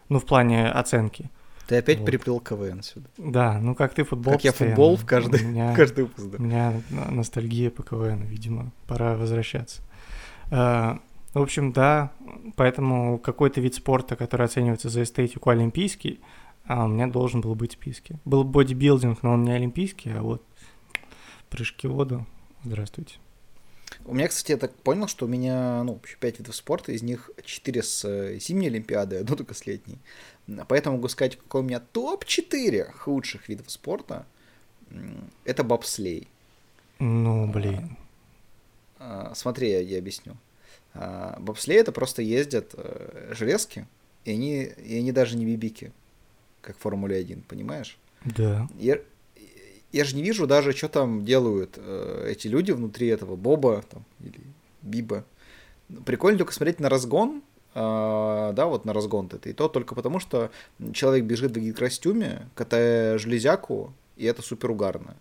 [0.09, 1.31] Ну, в плане оценки.
[1.69, 2.07] Ты опять Вот.
[2.07, 3.09] приплел КВН сюда.
[3.17, 6.37] Да, ну как ты футбол Как я футбол в каждый, У меня, каждый выпуск, да.
[6.39, 9.81] у меня ностальгия по КВН, видимо, пора возвращаться.
[10.51, 10.97] Э,
[11.35, 12.11] В общем, да,
[12.57, 16.21] поэтому какой-то вид спорта, который оценивается за эстетику олимпийский,
[16.67, 18.17] а у меня должен был быть в списке.
[18.27, 20.43] Был бодибилдинг, но он не олимпийский, а вот
[21.49, 22.27] прыжки в воду.
[22.65, 23.17] Здравствуйте.
[24.05, 27.03] У меня, кстати, я так понял, что у меня, ну, вообще 5 видов спорта, из
[27.03, 29.99] них 4 с э, зимней Олимпиады, одно только с летней.
[30.69, 34.27] Поэтому могу сказать, какой у меня топ-4 худших видов спорта.
[35.45, 36.29] Это бобслей.
[36.99, 37.97] Ну, блин.
[38.99, 40.37] А, Смотри, я, я объясню.
[40.95, 43.87] А, Бобслей это просто ездят э, железки,
[44.25, 45.93] и они, и они даже не бибики,
[46.61, 47.99] как в Формуле 1, понимаешь?
[48.25, 48.69] Да.
[49.93, 54.05] Я же не вижу даже, что там делают э, эти люди внутри этого Боба там,
[54.21, 54.41] или
[54.83, 55.25] Биба.
[56.07, 57.43] Прикольно только смотреть на разгон,
[57.75, 60.51] э, да, вот на разгон это, и то только потому, что
[60.95, 65.17] человек бежит в гидрокостюме, катая железяку, и это супер угарно.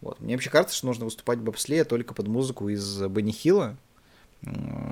[0.00, 0.20] Вот.
[0.20, 3.76] Мне вообще кажется, что нужно выступать в бобслее только под музыку из Бенни Хилла,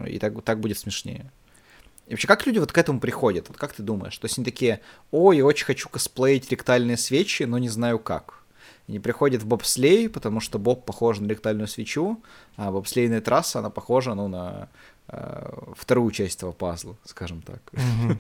[0.08, 1.30] и так, так будет смешнее.
[2.06, 3.48] И вообще, как люди вот к этому приходят?
[3.48, 4.16] Вот как ты думаешь?
[4.18, 8.41] То есть они такие, о, я очень хочу косплеить ректальные свечи, но не знаю как.
[8.88, 12.22] Они приходят в бобслей, потому что боб похож на ректальную свечу,
[12.56, 14.68] а бобслейная трасса, она похожа, ну, на
[15.08, 17.60] э, вторую часть этого пазла, скажем так.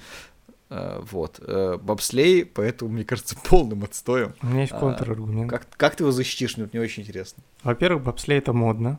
[0.74, 1.38] Э, вот.
[1.46, 4.32] Э, бобслей, поэтому, мне кажется, полным отстоем.
[4.42, 5.50] У меня есть А, контраргумент.
[5.50, 6.56] Как, как ты его защитишь?
[6.56, 7.42] Мне очень интересно.
[7.62, 8.98] Во-первых, бобслей это модно,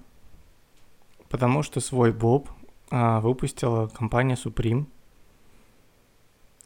[1.30, 2.47] потому что свой боб
[2.91, 4.86] а, выпустила компания Supreme.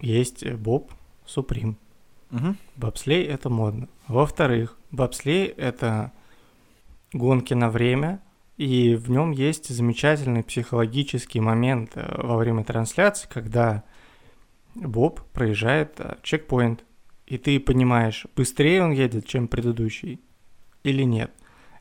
[0.01, 0.91] Есть э, боб
[1.25, 1.75] Supreme.
[2.30, 2.57] Мгм.
[2.75, 3.88] Бобслей это модно.
[4.07, 6.11] Во-вторых, бобслей это
[7.13, 8.21] гонки на время,
[8.57, 13.84] и в нем есть замечательный психологический момент э, во время трансляции, когда
[14.75, 16.84] Боб проезжает э, чекпоинт,
[17.28, 20.19] и ты понимаешь, быстрее он едет, чем предыдущий,
[20.84, 21.32] или нет.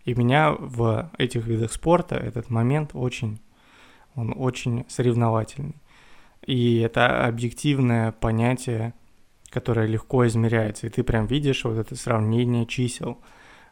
[0.05, 3.41] И меня в этих видах спорта этот момент очень,
[4.15, 5.77] он очень соревновательный.
[6.47, 8.95] И это объективное понятие,
[9.51, 10.87] которое легко измеряется.
[10.87, 13.19] И ты прям видишь вот это сравнение чисел.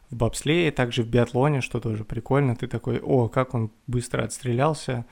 [0.09, 2.55] В бобслее, также в биатлоне, что тоже прикольно.
[2.55, 5.05] Ты такой, о, как он быстро отстрелялся,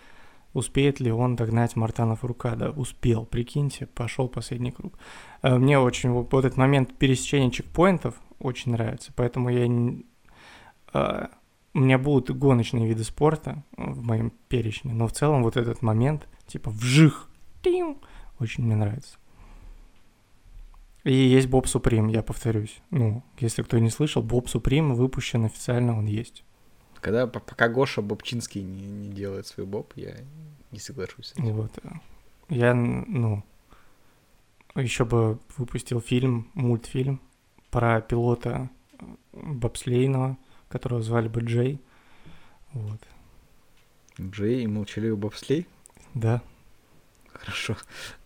[0.53, 2.69] успеет ли он догнать Мартанов Рукада?
[2.71, 4.93] Успел, прикиньте, пошел последний круг.
[5.41, 9.65] Э, Мне очень вот этот момент пересечения чекпоинтов очень нравится, поэтому я...
[10.93, 11.27] э,
[11.73, 16.27] У меня будут гоночные виды спорта в моем перечне, но в целом вот этот момент,
[16.45, 17.29] типа вжих,
[18.39, 19.17] очень мне нравится.
[21.03, 22.81] И есть Боб Суприм, я повторюсь.
[22.89, 26.43] Ну, если кто не слышал, Боб Суприм выпущен официально, он есть.
[27.01, 30.15] Когда, по- пока Гоша Бобчинский не, не делает свой боб, я
[30.71, 31.27] не соглашусь.
[31.27, 31.53] с этим.
[31.55, 31.77] Вот.
[32.47, 33.43] Я, ну,
[34.75, 37.19] еще бы выпустил фильм, мультфильм
[37.69, 40.37] про пилота э, бобслейного,
[40.69, 41.81] которого звали бы Джей.
[42.71, 43.01] Вот.
[44.19, 45.67] Джей и молчаливый бобслей?
[46.13, 46.41] Да.
[47.43, 47.75] Хорошо.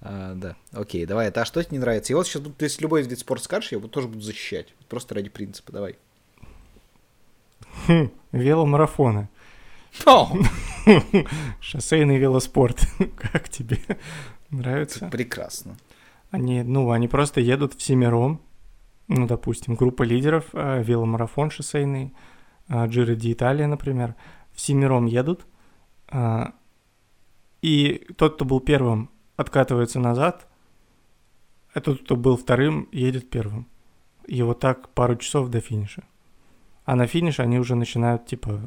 [0.01, 0.55] А, да.
[0.73, 1.29] Окей, давай.
[1.29, 2.13] А что тебе не нравится?
[2.13, 4.73] И вот сейчас, буду- если любой вид спорта скажешь, я его тоже буду защищать.
[4.89, 5.71] Просто ради принципа.
[5.71, 5.95] Давай.
[7.87, 9.29] Хм, веломарафоны.
[11.59, 12.79] Шоссейный велоспорт.
[13.17, 13.79] Как тебе?
[14.51, 15.07] Нравится?
[15.09, 15.77] Прекрасно.
[16.31, 18.41] Они, ну, они просто едут всемиром.
[19.07, 22.13] Ну, допустим, группа лидеров, э, веломарафон шоссейный,
[22.67, 24.15] э, Джиро ди Италия, например,
[24.53, 25.45] всемиром едут.
[26.09, 26.53] а,
[27.61, 30.47] И тот, кто был первым, откатывается назад,
[31.73, 33.67] а тот, кто был вторым, едет первым.
[34.25, 36.03] И вот так пару часов до финиша.
[36.85, 38.61] А на финише они уже начинают, типа,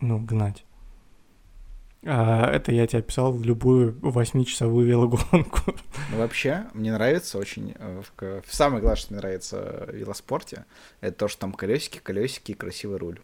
[0.00, 0.64] ну, гнать.
[2.04, 5.60] А это я тебе описал любую восьмичасовую велогонку.
[6.10, 7.74] Ну, вообще, мне нравится очень...
[7.78, 10.64] э, Самое главное, что мне нравится в велоспорте,
[11.00, 13.20] это то, что там колесики, колесики и красивый руль.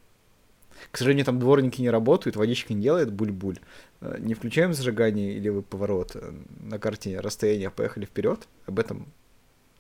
[0.91, 3.59] К сожалению, там дворники не работают, водичка не делает буль-буль.
[4.01, 8.47] Э, Не включаем зажигание или вы поворот э, на карте расстояния, поехали вперед.
[8.67, 9.07] Об этом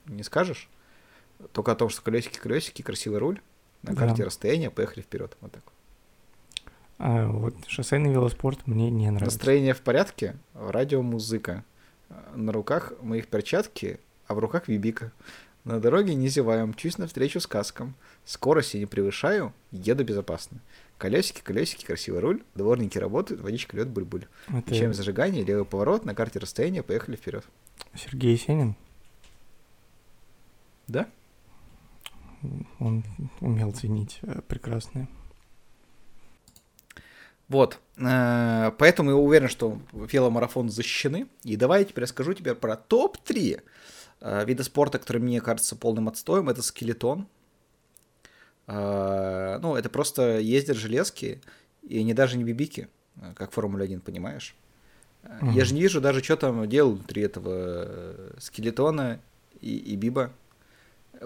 [0.07, 0.68] не скажешь.
[1.53, 3.40] Только о том, что колесики, колесики, красивый руль.
[3.82, 4.07] На Да.
[4.07, 5.36] карте расстояния, поехали вперед.
[5.40, 5.62] Вот так.
[6.98, 9.24] А вот шоссейный велоспорт мне не нравится.
[9.36, 11.64] Настроение в порядке, радиомузыка.
[12.34, 15.11] На руках моих перчатки, а в руках вибика.
[15.64, 17.94] На дороге не зеваем, чусь навстречу сказкам.
[18.24, 20.59] Скорости не превышаю, еду безопасно.
[21.03, 24.28] Колесики, колесики, красивый руль, дворники работают, водичка лед буль-буль.
[24.46, 27.44] Это Включаем зажигание, левый поворот, на карте расстояния, поехали вперед.
[27.92, 28.76] Сергей Есенин.
[30.86, 31.09] Да?
[32.78, 33.03] Он
[33.40, 35.09] умел ценить э, прекрасное.
[37.48, 37.80] Вот.
[37.96, 41.26] Э, Поэтому я уверен, что веломарафон защищены.
[41.42, 43.61] И давай я теперь расскажу тебе про топ-3
[44.20, 46.48] э, вида спорта, которые мне кажется полным отстоем.
[46.48, 47.26] Это скелетон.
[48.67, 51.41] Э, Ну, это просто ездят железки,
[51.83, 54.55] и они даже не бибики, э, как Формула-1, понимаешь?
[55.23, 59.21] Э, Я же не вижу даже, что там делают внутри этого э, скелетона
[59.61, 60.33] и, и биба.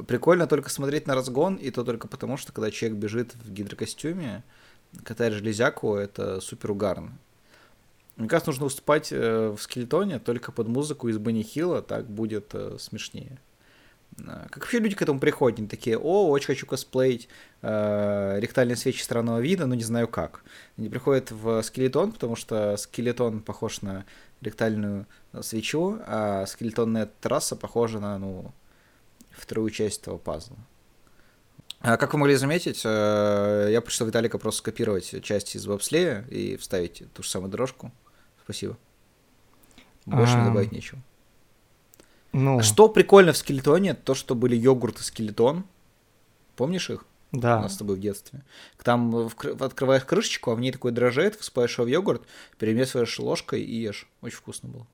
[0.06, 4.42] Прикольно только смотреть на разгон, и то только потому, что когда человек бежит в гидрокостюме,
[5.04, 7.16] катает железяку, это супер угарно.
[8.16, 12.50] Мне кажется, нужно выступать э, в скелетоне только под музыку из Бенни Хилла, так будет
[12.54, 13.38] э, смешнее.
[14.24, 15.58] А, Как вообще люди к этому приходят?
[15.58, 17.28] Они такие, о, очень хочу косплеить
[17.62, 20.42] э, ректальные свечи странного вида, но не знаю как.
[20.76, 24.04] Они приходят в скелетон, потому что скелетон похож на
[24.40, 28.52] ректальную э, свечу, а скелетонная трасса похожа на, ну,
[29.30, 30.56] вторую часть этого пазла.
[31.80, 36.56] А как вы могли заметить, э, я пришел Виталика просто скопировать части из бобслея и
[36.56, 37.92] вставить ту же самую дорожку.
[38.42, 38.76] Спасибо.
[40.06, 41.00] Больше А, мне добавить нечего.
[42.32, 45.64] Ну, Что прикольно в скелетоне, то, что были йогурты скелетон.
[46.56, 47.04] Помнишь их?
[47.32, 48.42] У да, нас с тобой в детстве.
[48.82, 52.22] Там вкры- открываешь крышечку, а в ней такой дрожжет, всыпаешь его в йогурт,
[52.58, 54.06] перемешиваешь ложкой и ешь.
[54.22, 54.86] Очень вкусно было.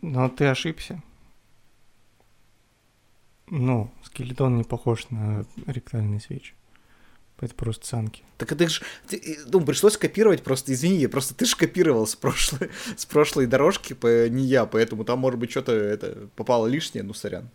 [0.00, 1.02] но ты ошибся.
[3.48, 6.54] Ну, скелетон не похож на ректальные свечи.
[7.40, 8.22] Это просто санки.
[8.38, 12.70] Так это ж, ты- ну, пришлось копировать просто, извини, просто ты же копировал с прошлой,
[12.96, 17.12] с прошлой дорожки, по, не я, поэтому там, может быть, что-то это попало лишнее, ну,
[17.12, 17.50] сорян.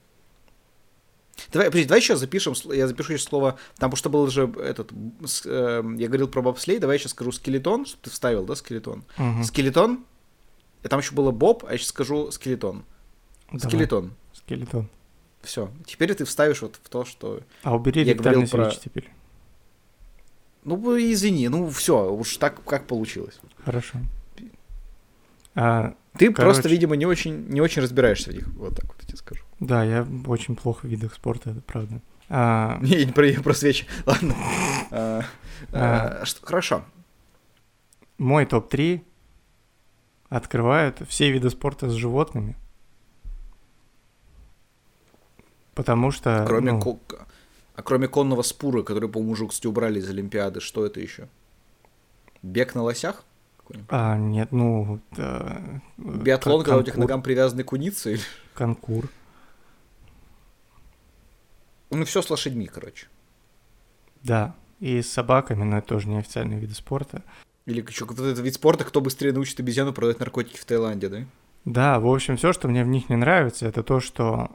[1.51, 4.91] Давай, подожди, давай еще запишем, я запишу еще слово, там, потому что был же этот,
[5.45, 9.03] э, я говорил про бобслей, давай я сейчас скажу скелетон, чтобы ты вставил, да, скелетон?
[9.17, 9.43] Мгм.
[9.43, 10.05] Скелетон,
[10.83, 12.83] и там еще было боб, а я сейчас скажу скелетон.
[13.51, 14.13] Давай, Скелетон.
[14.33, 14.89] Скелетон.
[15.41, 17.41] Все, теперь ты вставишь вот в то, что...
[17.63, 19.09] А убери Я говорил про- теперь.
[20.63, 23.39] Ну, извини, ну, все, уж так, как получилось.
[23.65, 23.97] Хорошо.
[25.55, 26.41] А, Ты Короче.
[26.53, 29.43] просто, видимо, не очень, не очень разбираешься в них, вот так вот я тебе скажу.
[29.59, 32.01] да, я очень плохо в видах спорта, это правда.
[32.29, 33.85] А, Не, я не про, я про свечи.
[34.05, 34.35] Ладно.
[34.91, 35.21] А,
[35.73, 36.19] А.
[36.21, 36.83] а, что- Хорошо.
[38.17, 39.01] мой топ-3
[40.29, 42.55] открывают все виды спорта с животными.
[45.75, 46.43] Потому что...
[46.47, 47.25] Кроме, ну, ко-
[47.81, 51.27] а кроме конного спура, который, по-моему, уже, кстати, убрали из Олимпиады, что это еще?
[52.43, 53.23] Бег на лосях?
[53.89, 54.99] А, нет, ну...
[55.17, 58.13] да, Биатлон, кон- когда у тебя к ногам привязаны куницы?
[58.13, 58.21] или-
[58.53, 59.09] Конкур.
[61.89, 63.07] Ну, все с лошадьми, короче.
[64.21, 67.23] Да, и с собаками, но это тоже не официальные виды спорта.
[67.65, 71.25] Или еще какой-то вид спорта, кто быстрее научит обезьяну продать наркотики в Таиланде, да?
[71.65, 74.51] Да, в общем, все, что мне в них не нравится, это то, что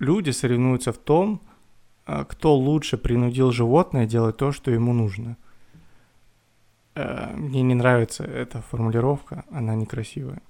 [0.00, 1.40] люди соревнуются в том,
[2.04, 5.36] кто лучше принудил животное делать то, что ему нужно.
[6.94, 10.42] Э, Мне не нравится эта формулировка, она некрасивая.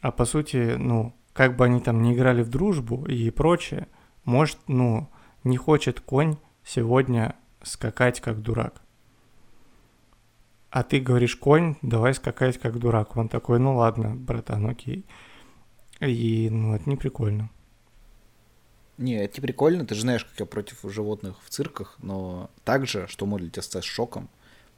[0.00, 3.88] А по сути, ну, как бы они там не играли в дружбу и прочее,
[4.24, 5.08] может, ну,
[5.44, 8.82] не хочет конь сегодня скакать как дурак.
[10.70, 13.16] А ты говоришь, конь, давай скакать как дурак.
[13.16, 15.06] Он такой, ну ладно, братан, окей.
[16.00, 17.50] И, ну, это не прикольно.
[18.98, 23.06] Не, это не прикольно, ты же знаешь, как я против животных в цирках, но также,
[23.08, 24.28] что может для тебя стать шоком,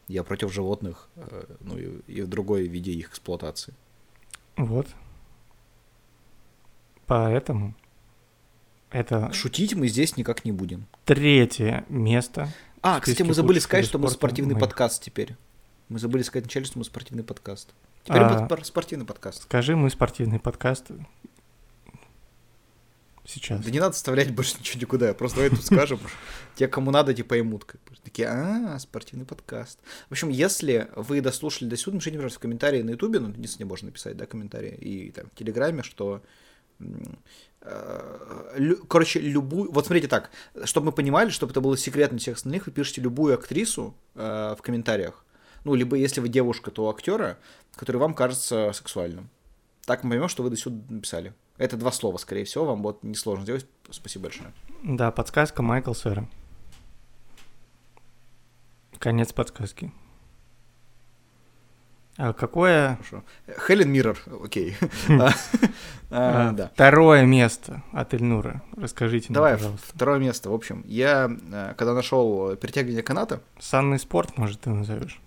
[0.09, 3.75] я против животных, э, ну и, и в другой виде их эксплуатации.
[4.57, 4.87] Вот.
[7.07, 7.75] Поэтому
[8.91, 10.87] это Шутить мы здесь никак не будем.
[11.05, 12.49] третье место.
[12.83, 14.65] А, кстати, мы забыли сказать, что мы спортивный моих.
[14.67, 15.37] подкаст теперь.
[15.89, 17.75] Мы забыли сказать вначале, что мы спортивный подкаст.
[18.05, 18.47] Теперь А.
[18.49, 19.43] мы спортивный подкаст.
[19.43, 20.91] Скажи, мы спортивный подкаст.
[23.33, 23.65] Сейчас.
[23.65, 26.01] Да не надо вставлять больше ничего никуда, просто давай тут скажем.
[26.57, 27.65] Те, кому надо, те поймут.
[27.65, 27.81] Как.
[28.03, 29.79] Такие, а, спортивный подкаст.
[30.09, 33.69] В общем, если вы дослушали до сюда, напишите, пожалуйста, в комментарии на Ютубе, ну, единственное,
[33.69, 36.23] можно написать, да, комментарии, и там, в Телеграме, что
[37.61, 39.71] э, короче, любую...
[39.71, 40.31] Вот смотрите так,
[40.65, 44.63] чтобы мы понимали, чтобы это было секретно всех остальных, вы пишете любую актрису э, в
[44.63, 45.25] комментариях.
[45.65, 47.39] Ну, либо если вы девушка, то актера,
[47.77, 49.31] который вам кажется сексуальным.
[49.85, 51.33] Так мы поймем, что вы до сюда написали.
[51.61, 53.67] Это два слова, скорее всего, вам будет несложно сделать.
[53.91, 54.51] Спасибо большое.
[54.83, 56.27] Да, подсказка Майкл Сэра.
[58.99, 59.93] Конец подсказки.
[62.17, 63.25] А какое Хорошо.
[63.67, 64.75] Хелен Миррор, окей.
[66.13, 68.63] А, а, а, второе место от Эльнура?
[68.77, 70.49] Расскажите Давай, второе место.
[70.49, 71.31] В общем, я,
[71.77, 75.21] когда нашел перетягивание каната, Санный спорт, может, ты назовешь?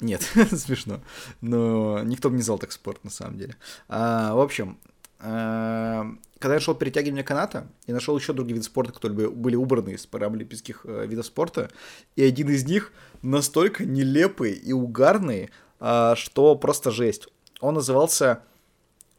[0.00, 1.00] Нет, смешно.
[1.40, 3.56] Но никто бы не знал так спорт, на самом деле.
[3.88, 4.76] А, в общем,
[5.22, 9.90] когда я нашел перетягивание каната, я нашел еще другие виды спорта, которые бы- были убраны
[9.90, 11.70] из программы олимпийских э, видов спорта.
[12.16, 12.92] И один из них
[13.22, 17.28] настолько нелепый и угарный, а, что просто жесть.
[17.60, 18.42] Он назывался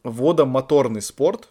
[0.02, 1.48] водомоторный спорт.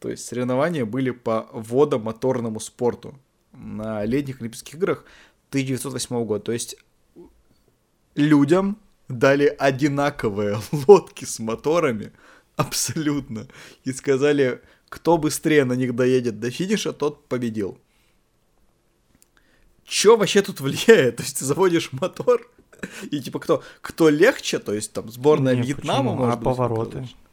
[0.00, 3.16] То есть соревнования были по водомоторному спорту
[3.52, 5.04] на летних Олимпийских играх
[5.50, 6.44] 1908 года.
[6.44, 6.76] То есть
[8.16, 8.78] людям
[9.08, 12.12] дали одинаковые лодки с моторами,
[12.56, 13.46] абсолютно,
[13.84, 17.78] и сказали, кто быстрее на них доедет до финиша, тот победил.
[19.84, 21.16] Чё вообще тут влияет?
[21.18, 22.48] То есть ты заводишь мотор,
[23.10, 26.14] и типа кто, кто легче, то есть там сборная Не, Вьетнама, почему?
[26.16, 26.90] может А быть, повороты?
[27.02, 27.23] кто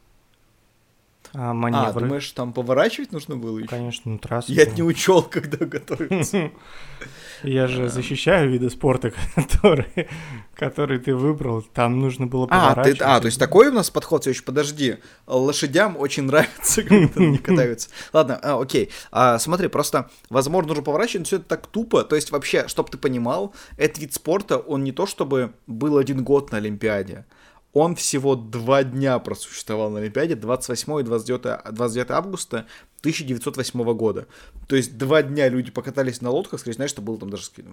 [1.34, 2.00] А А, маневры?
[2.02, 3.68] думаешь, там поворачивать нужно было еще?
[3.68, 4.52] Конечно, ну трасса.
[4.52, 6.50] Я это не учел, когда готовился.
[7.42, 10.08] Я же защищаю виды спорта, которые,
[10.54, 11.62] которые ты выбрал.
[11.62, 13.00] Там нужно было А, ты, поворачивать.
[13.02, 14.98] а, то есть такой у нас подход, еще подожди.
[15.26, 17.88] Лошадям очень нравится, когда они катаются.
[18.12, 18.90] Ладно, а, окей.
[19.10, 22.04] А, смотри, просто, возможно, нужно поворачивать, но все это так тупо.
[22.04, 26.22] То есть вообще, чтобы ты понимал, этот вид спорта, он не то чтобы был один
[26.22, 27.24] год на Олимпиаде.
[27.72, 32.66] Он всего два дня просуществовал на Олимпиаде, 28 и 29, 29 августа
[33.00, 34.26] 1908 года.
[34.68, 37.64] То есть два дня люди покатались на лодках, скорее, знаешь, что было там даже ски-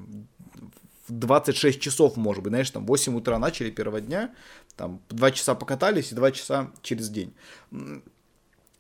[1.08, 4.34] в 26 часов, может быть, знаешь, там 8 утра начали первого дня,
[4.78, 7.34] там 2 часа покатались и 2 часа через день.
[7.72, 8.04] М,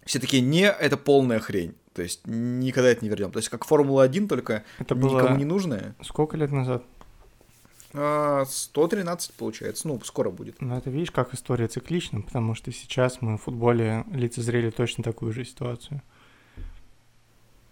[0.06, 1.76] Все такие, не, это полная хрень.
[1.94, 3.32] То есть никогда это не вернем.
[3.32, 5.96] То есть как Формула-1, только Это никому было не нужная.
[6.02, 6.84] сколько лет назад?
[7.94, 10.62] А, 113 получается, ну, скоро будет.
[10.62, 15.34] Ну, это видишь, как история циклична, потому что сейчас мы в футболе лицезрели точно такую
[15.34, 16.02] же ситуацию.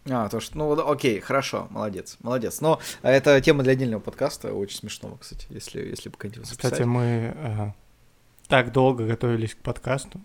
[0.09, 2.61] А, то что, ну, окей, хорошо, молодец, молодец.
[2.61, 6.57] Но это тема для отдельного подкаста, очень смешного, кстати, если, если бы записать.
[6.57, 7.71] Кстати, мы э,
[8.47, 10.21] так долго готовились к подкасту,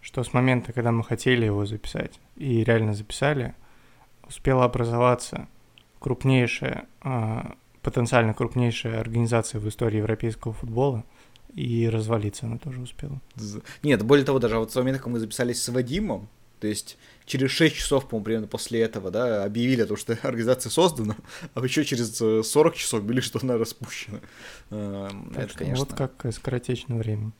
[0.00, 3.54] что с момента, когда мы хотели его записать и реально записали,
[4.22, 5.48] успела образоваться
[5.98, 7.40] крупнейшая, э,
[7.88, 11.04] потенциально крупнейшая организация в истории европейского футбола,
[11.54, 13.20] и развалиться она тоже успела.
[13.82, 16.28] Нет, более того, даже вот с момента, как мы записались с Вадимом,
[16.60, 20.68] то есть через 6 часов, по-моему, примерно после этого, да, объявили о том, что организация
[20.70, 21.16] создана,
[21.54, 24.20] а еще через э, 40 часов были, что она распущена.
[24.70, 27.32] Эм, Так Это, что конечно, Вот как э, скоротечно время.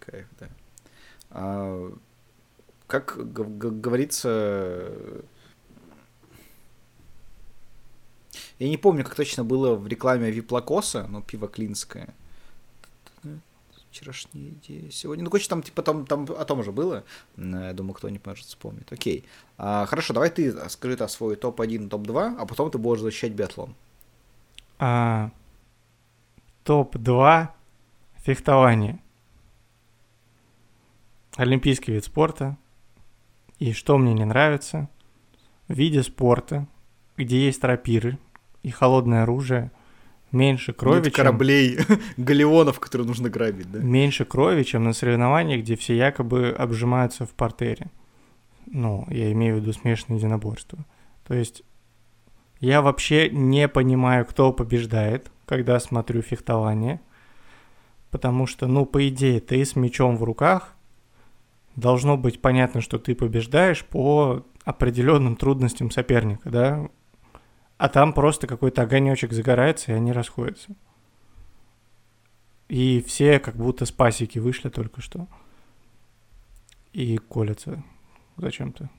[0.00, 0.48] кайф, да.
[1.30, 1.92] А,
[2.88, 4.92] как говорится,
[8.60, 12.14] я не помню, как точно было в рекламе Виплакоса, но пиво клинское.
[13.90, 15.24] Вчерашний день, сегодня.
[15.24, 17.02] Ну, короче, там типа там, там о том же было.
[17.36, 18.92] Я думаю, кто-нибудь может вспомнить.
[18.92, 19.24] Окей.
[19.56, 23.74] А, хорошо, давай ты скажи то свой топ-1, топ-2, а потом ты будешь защищать биатлон.
[24.78, 25.30] А,
[26.64, 27.48] топ-2
[28.18, 29.00] фехтование.
[31.36, 32.58] Олимпийский вид спорта.
[33.58, 34.88] И что мне не нравится,
[35.66, 36.68] в виде спорта,
[37.16, 38.18] где есть рапиры
[38.62, 39.70] и холодное оружие,
[40.32, 41.78] меньше крови, Нет чем, кораблей,
[42.16, 43.78] галеонов, которые нужно грабить, да?
[43.78, 47.90] меньше крови, чем на соревнованиях, где все якобы обжимаются в портере.
[48.66, 50.78] Ну, я имею в виду смешанное единоборство.
[51.26, 51.62] То есть
[52.60, 57.00] я вообще не понимаю, кто побеждает, когда смотрю фехтование.
[58.10, 60.74] Потому что, ну, по идее, ты с мечом в руках,
[61.76, 66.88] должно быть понятно, что ты побеждаешь по определенным трудностям соперника, да?
[67.80, 70.76] А там просто какой-то огонечек загорается, и они расходятся.
[72.68, 75.26] И все как будто с пасеки вышли только что.
[76.92, 77.82] И колятся
[78.36, 78.90] зачем-то.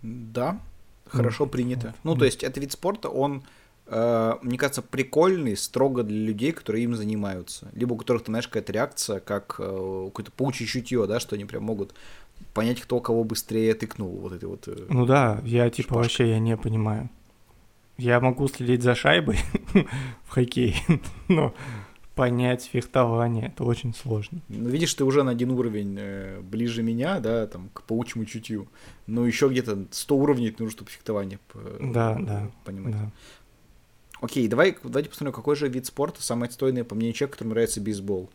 [0.00, 0.62] Да,
[1.06, 1.50] хорошо Мгм.
[1.50, 1.86] принято.
[1.88, 1.96] Вот.
[2.04, 3.42] Ну, то есть, это вид спорта, он,
[3.86, 7.68] э, мне кажется, прикольный строго для людей, которые им занимаются.
[7.74, 11.44] Либо у которых, ты знаешь, какая-то реакция, как э, какое-то паучье чутье, да, что они
[11.44, 11.94] прям могут
[12.54, 14.10] понять, кто кого быстрее тыкнул.
[14.18, 14.66] Вот эти вот...
[14.68, 16.02] э, Ну да, я типа Шпажка.
[16.02, 17.08] вообще я не понимаю.
[17.96, 19.38] Я могу следить за шайбой
[20.24, 20.74] в хоккее,
[21.28, 21.54] но
[22.14, 24.40] понять фехтование это очень сложно.
[24.48, 28.68] Ну, видишь, ты уже на один уровень э, ближе меня, да, там, к паучьему чутью.
[29.06, 31.38] Но еще где-то 100 уровней нужно, чтобы фехтование
[31.80, 32.92] Да, э, да, понимать.
[32.94, 33.10] Да.
[34.20, 37.80] Окей, давай, давайте посмотрим, какой же вид спорта самый отстойный, по мнению человека, которому нравится
[37.80, 38.30] бейсбол.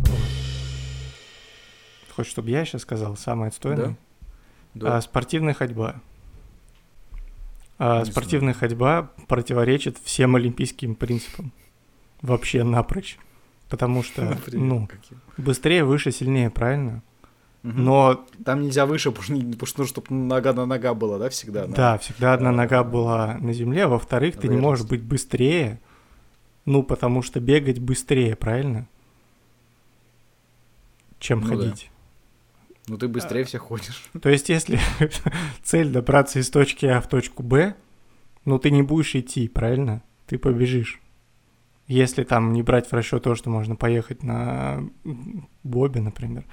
[0.00, 0.18] Вопрос.
[2.14, 3.96] Хочешь, чтобы я сейчас сказал самый отстойный?
[4.74, 4.96] Да.
[4.96, 5.96] А, спортивная ходьба.
[7.78, 11.52] А, Не спортивная ходьба противоречит всем олимпийским принципам.
[12.22, 13.18] Вообще напрочь.
[13.68, 15.20] Потому что, Например, ну, каким?
[15.36, 17.02] быстрее, выше, сильнее, правильно?
[17.62, 17.84] Мгм.
[17.84, 19.24] Но Там нельзя выше, потому
[19.66, 21.66] что, нужно, чтобы нога на нога была, да, всегда?
[21.66, 25.80] на- Да, всегда одна э, нога была на земле, во-вторых, ты не можешь быть быстрее,
[26.64, 28.86] ну, потому что бегать быстрее, правильно?
[31.18, 31.56] Чем Ну да.
[31.56, 31.90] ходить.
[32.88, 34.08] Ну ты быстрее всех ходишь.
[34.22, 34.78] То есть, если
[35.62, 37.74] цель добраться из точки А в точку Б,
[38.44, 40.02] ну, ты не будешь идти, правильно?
[40.26, 41.00] Ты побежишь.
[41.88, 44.88] Если там не брать в расчет то, что можно поехать на
[45.62, 46.44] Бобе, например,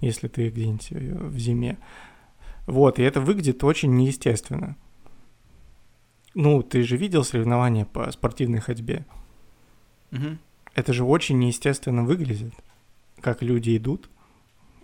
[0.00, 1.78] если ты где-нибудь э, в зиме.
[2.66, 4.76] Вот, и это выглядит очень неестественно.
[6.34, 9.06] Ну, ты же видел соревнования по спортивной ходьбе?
[10.74, 12.52] Это же очень неестественно выглядит,
[13.26, 14.08] как люди идут.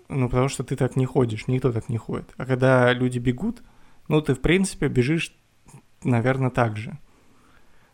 [0.08, 2.34] Ну, потому что ты так не ходишь, никто так не ходит.
[2.36, 3.62] А когда люди бегут,
[4.08, 5.32] ну, ты, в принципе, бежишь,
[6.02, 6.98] наверное, так же.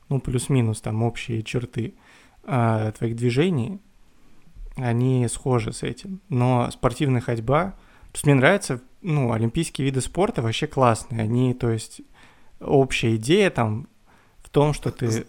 [0.09, 1.94] Ну, плюс-минус там общие черты
[2.44, 3.78] а, твоих движений.
[4.76, 6.20] они схожи с этим.
[6.30, 7.74] Но спортивная ходьба...
[8.12, 11.20] То есть мне нравится, ну, олимпийские виды спорта вообще классные.
[11.20, 12.01] Они, то есть,
[12.59, 13.86] общая идея там
[14.38, 15.26] в том, что ты...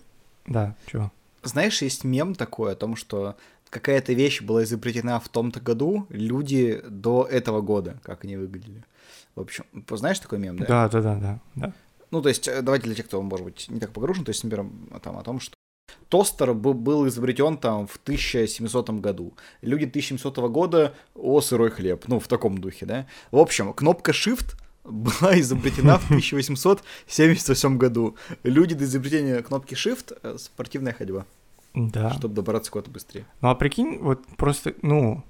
[0.47, 1.11] Да, чего?
[1.43, 3.35] Знаешь, есть мем такой о том, что
[3.69, 8.83] какая-то вещь была изобретена в том-то году, люди до этого года, как они выглядели.
[9.35, 10.65] В общем, знаешь такой мем, да?
[10.65, 11.39] Да, да, да, да.
[11.55, 11.73] да.
[12.11, 14.43] Ну, то есть, э, давайте для тех, кто, может быть, не так погружен, то есть,
[14.43, 14.67] например,
[15.01, 15.53] там, о том, что
[16.09, 19.33] Тостер был изобретен там в 1700 году.
[19.61, 23.07] Люди 1700 года, о, сырой хлеб, ну, в таком духе, да.
[23.31, 28.15] В общем, кнопка Shift была изобретена в 1878 году.
[28.43, 31.25] Люди до изобретения кнопки Shift э, спортивная ходьба.
[31.73, 32.11] Да.
[32.11, 33.25] Чтобы добраться куда-то быстрее.
[33.41, 35.23] Ну, а прикинь, вот просто, ну,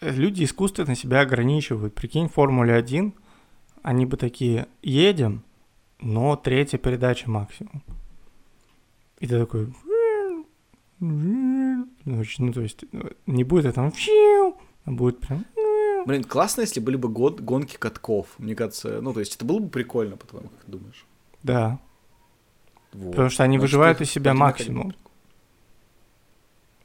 [0.00, 1.94] люди искусственно себя ограничивают.
[1.94, 3.12] Прикинь, Формуле 1,
[3.82, 5.42] они бы такие, едем,
[6.00, 7.82] но третья передача максимум.
[9.18, 9.74] И ты такой,
[11.00, 12.84] ну, то есть
[13.26, 13.92] не будет это там,
[14.84, 15.44] а будет прям...
[16.04, 18.26] Блин, классно, если были бы год, гонки катков.
[18.38, 21.06] Мне кажется, ну, то есть это было бы прикольно, по-твоему, как думаешь?
[21.44, 21.78] Да.
[22.92, 23.12] Вот.
[23.12, 24.94] Потому что они Значит, выживают из себя максимум.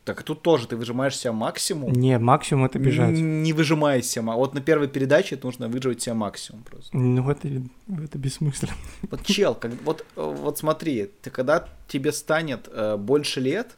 [0.08, 1.92] Так тут тоже ты выжимаешь себя максимум.
[1.92, 3.12] Не, максимум это бежать.
[3.20, 4.32] Не выжимай себя.
[4.32, 6.96] Вот на первой передаче нужно выживать себя максимум просто.
[6.96, 7.50] Ну это,
[7.90, 8.72] это бессмысленно.
[9.12, 13.76] Вот чел, как, вот, вот смотри, ты когда тебе станет э, больше лет,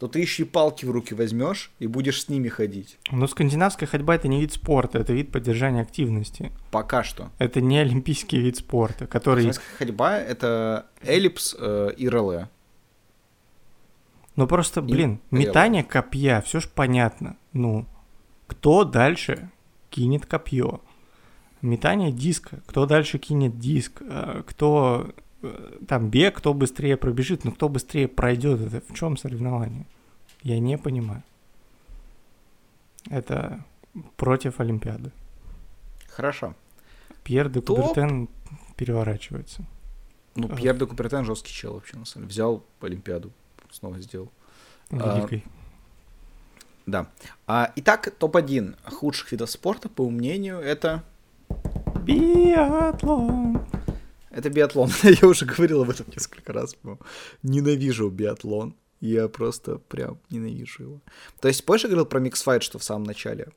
[0.00, 2.98] то ты еще и палки в руки возьмешь и будешь с ними ходить.
[3.12, 6.50] Но скандинавская ходьба это не вид спорта, это вид поддержания активности.
[6.72, 7.30] Пока что.
[7.38, 9.42] Это не олимпийский вид спорта, который...
[9.42, 12.48] Скандинавская ходьба это эллипс э, и реле.
[14.36, 15.36] Ну просто, блин, и...
[15.36, 17.36] метание копья, все ж понятно.
[17.52, 17.86] Ну,
[18.46, 19.50] кто дальше
[19.90, 20.80] кинет копье?
[21.62, 25.12] Метание диска, кто дальше кинет диск, э, кто
[25.42, 29.86] э, там бег, кто быстрее пробежит, но кто быстрее пройдет, это в чем соревнование?
[30.42, 31.22] Я не понимаю.
[33.10, 33.62] Это
[34.16, 35.10] против Олимпиады.
[36.08, 36.54] Хорошо.
[37.24, 38.28] Пьер де Кубертен
[38.76, 39.64] переворачивается.
[40.34, 42.32] Ну, Пьер де Кубертен жесткий чел вообще, на самом деле.
[42.32, 43.32] Взял Олимпиаду
[43.72, 44.30] снова сделал.
[44.90, 45.44] Великой.
[45.46, 45.60] А,
[46.86, 47.06] да.
[47.46, 51.04] А, итак, топ-1 худших видов спорта, по мнению, это...
[52.04, 53.60] Биатлон.
[54.30, 54.90] Это биатлон.
[55.02, 56.76] Я уже говорил об этом несколько раз.
[57.42, 58.74] Ненавижу биатлон.
[59.00, 61.00] Я просто прям ненавижу его.
[61.40, 63.48] То есть, позже говорил про миксфайт, что в самом начале.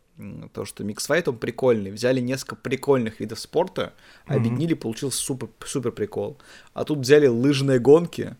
[0.54, 1.92] То, что миксфайт, он прикольный.
[1.92, 3.94] Взяли несколько прикольных видов спорта,
[4.26, 4.80] объединили, mm-hmm.
[4.80, 6.38] получился супер, супер прикол.
[6.74, 8.38] А тут взяли лыжные гонки,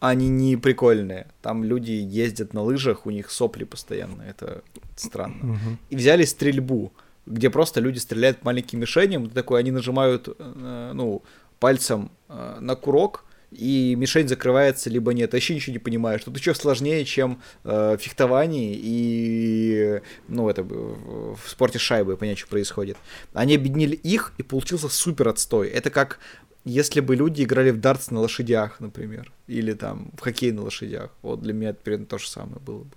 [0.00, 1.28] они не прикольные.
[1.42, 4.62] Там люди ездят на лыжах, у них сопли постоянно, это
[4.96, 5.52] странно.
[5.52, 5.76] Угу.
[5.90, 6.92] И взяли стрельбу,
[7.26, 11.22] где просто люди стреляют маленьким мишеням, такой, они нажимают, э, ну,
[11.60, 15.32] пальцем э, на курок, и мишень закрывается, либо нет.
[15.32, 16.22] вообще ничего не понимаешь.
[16.24, 22.96] Тут еще сложнее, чем э, фехтование и, ну, это в спорте шайбы, понять, что происходит.
[23.34, 25.68] Они объединили их, и получился супер отстой.
[25.68, 26.20] Это как
[26.64, 31.10] если бы люди играли в дартс на лошадях, например, или там в хоккей на лошадях,
[31.22, 32.90] вот для меня это примерно то же самое было бы.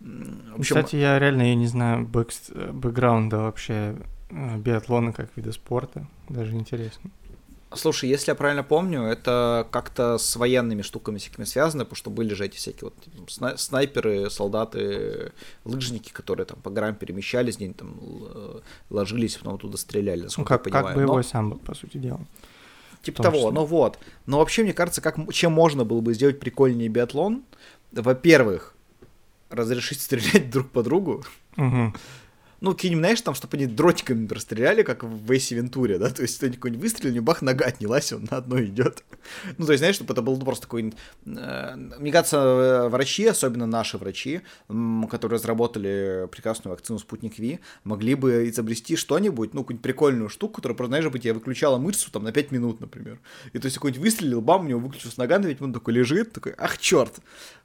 [0.00, 0.76] В общем...
[0.76, 2.72] Кстати, я реально я не знаю бэк...
[2.72, 3.96] бэкграунда вообще
[4.30, 7.10] э, биатлона как вида спорта, даже интересно.
[7.72, 12.34] Слушай, если я правильно помню, это как-то с военными штуками всякими связано, потому что были
[12.34, 15.32] же эти всякие вот снайперы, солдаты,
[15.64, 18.00] лыжники, которые там по горам перемещались, где-нибудь там
[18.90, 20.86] ложились, потом оттуда стреляли, ну, как, я понимаю.
[20.86, 21.22] Как боевой Но...
[21.22, 22.20] самбо, по сути дела.
[23.02, 23.98] Типа того, ну вот.
[24.26, 27.44] Но вообще, мне кажется, как, чем можно было бы сделать прикольнее биатлон?
[27.92, 28.74] Во-первых,
[29.48, 31.24] разрешить стрелять друг по другу.
[31.56, 31.94] Угу
[32.60, 36.36] ну, какие-нибудь, знаешь, там, чтобы они дротиками расстреляли, как в Вейсе Вентуре, да, то есть
[36.36, 39.04] кто-нибудь какой-нибудь выстрелил, не бах, нога отнялась, он на одной идет.
[39.58, 40.94] Ну, то есть, знаешь, чтобы это был просто такой...
[41.26, 44.40] Э, мне кажется, врачи, особенно наши врачи,
[45.10, 50.76] которые разработали прекрасную вакцину «Спутник Ви», могли бы изобрести что-нибудь, ну, какую-нибудь прикольную штуку, которая,
[50.76, 53.20] просто, знаешь, бы тебе выключала мышцу там на 5 минут, например.
[53.52, 56.32] И то есть какой-нибудь выстрелил, бам, у него выключилась нога на 5 минут, такой лежит,
[56.32, 57.20] такой, ах, черт,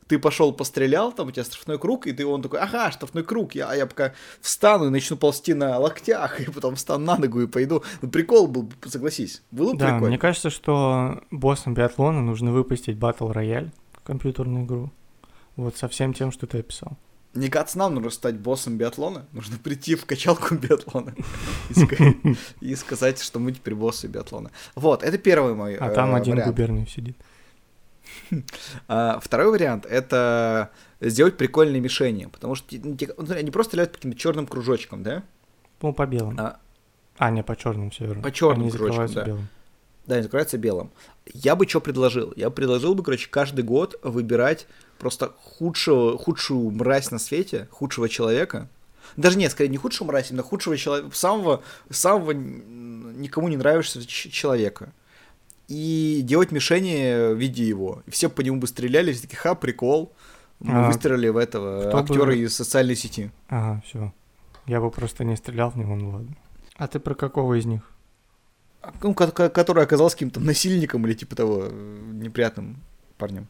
[0.07, 3.55] ты пошел пострелял, там у тебя штрафной круг, и ты он такой, ага, штрафной круг,
[3.55, 7.47] я, я пока встану и начну ползти на локтях, и потом встану на ногу и
[7.47, 7.83] пойду.
[8.01, 10.07] Ну, прикол был, согласись, было бы да, прикольно.
[10.07, 13.71] мне кажется, что боссам биатлона нужно выпустить Battle Royale,
[14.03, 14.91] компьютерную игру,
[15.55, 16.97] вот со всем тем, что ты описал.
[17.35, 21.13] Не кажется, нам нужно стать боссом биатлона, нужно прийти в качалку биатлона
[22.61, 24.51] и сказать, что мы теперь боссы биатлона.
[24.75, 27.17] Вот, это первый мой А там э, один губерний сидит.
[28.87, 30.71] А, второй вариант это
[31.01, 32.97] сделать прикольные мишени, потому что ну,
[33.29, 35.23] они просто стреляют по каким-то черным кружочкам, да?
[35.81, 36.37] Ну, по белым.
[36.39, 36.59] А,
[37.17, 38.21] а не по черным все верно.
[38.21, 39.23] По черным кружочкам, да.
[39.25, 39.47] Белым.
[40.07, 40.91] Да, они закрываются белым.
[41.33, 42.31] Я бы что предложил?
[42.35, 44.67] Я предложил бы, короче, каждый год выбирать
[44.99, 48.69] просто худшего, худшую мразь на свете, худшего человека.
[49.17, 54.93] Даже нет, скорее не худшего мразь, именно худшего человека, самого, самого никому не нравишься человека.
[55.67, 58.03] И делать мишени в виде его.
[58.05, 60.13] И все по нему бы стреляли, все такие, ха, прикол.
[60.59, 62.37] Мы а, выстрелили в этого актера бы...
[62.37, 63.31] из социальной сети.
[63.49, 64.13] Ага, все.
[64.67, 66.35] Я бы просто не стрелял в него, ну ладно.
[66.75, 67.81] А ты про какого из них?
[69.01, 72.81] Ну, который оказался каким-то насильником или типа того неприятным
[73.17, 73.49] парнем.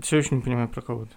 [0.00, 1.12] Все еще не понимаю про кого то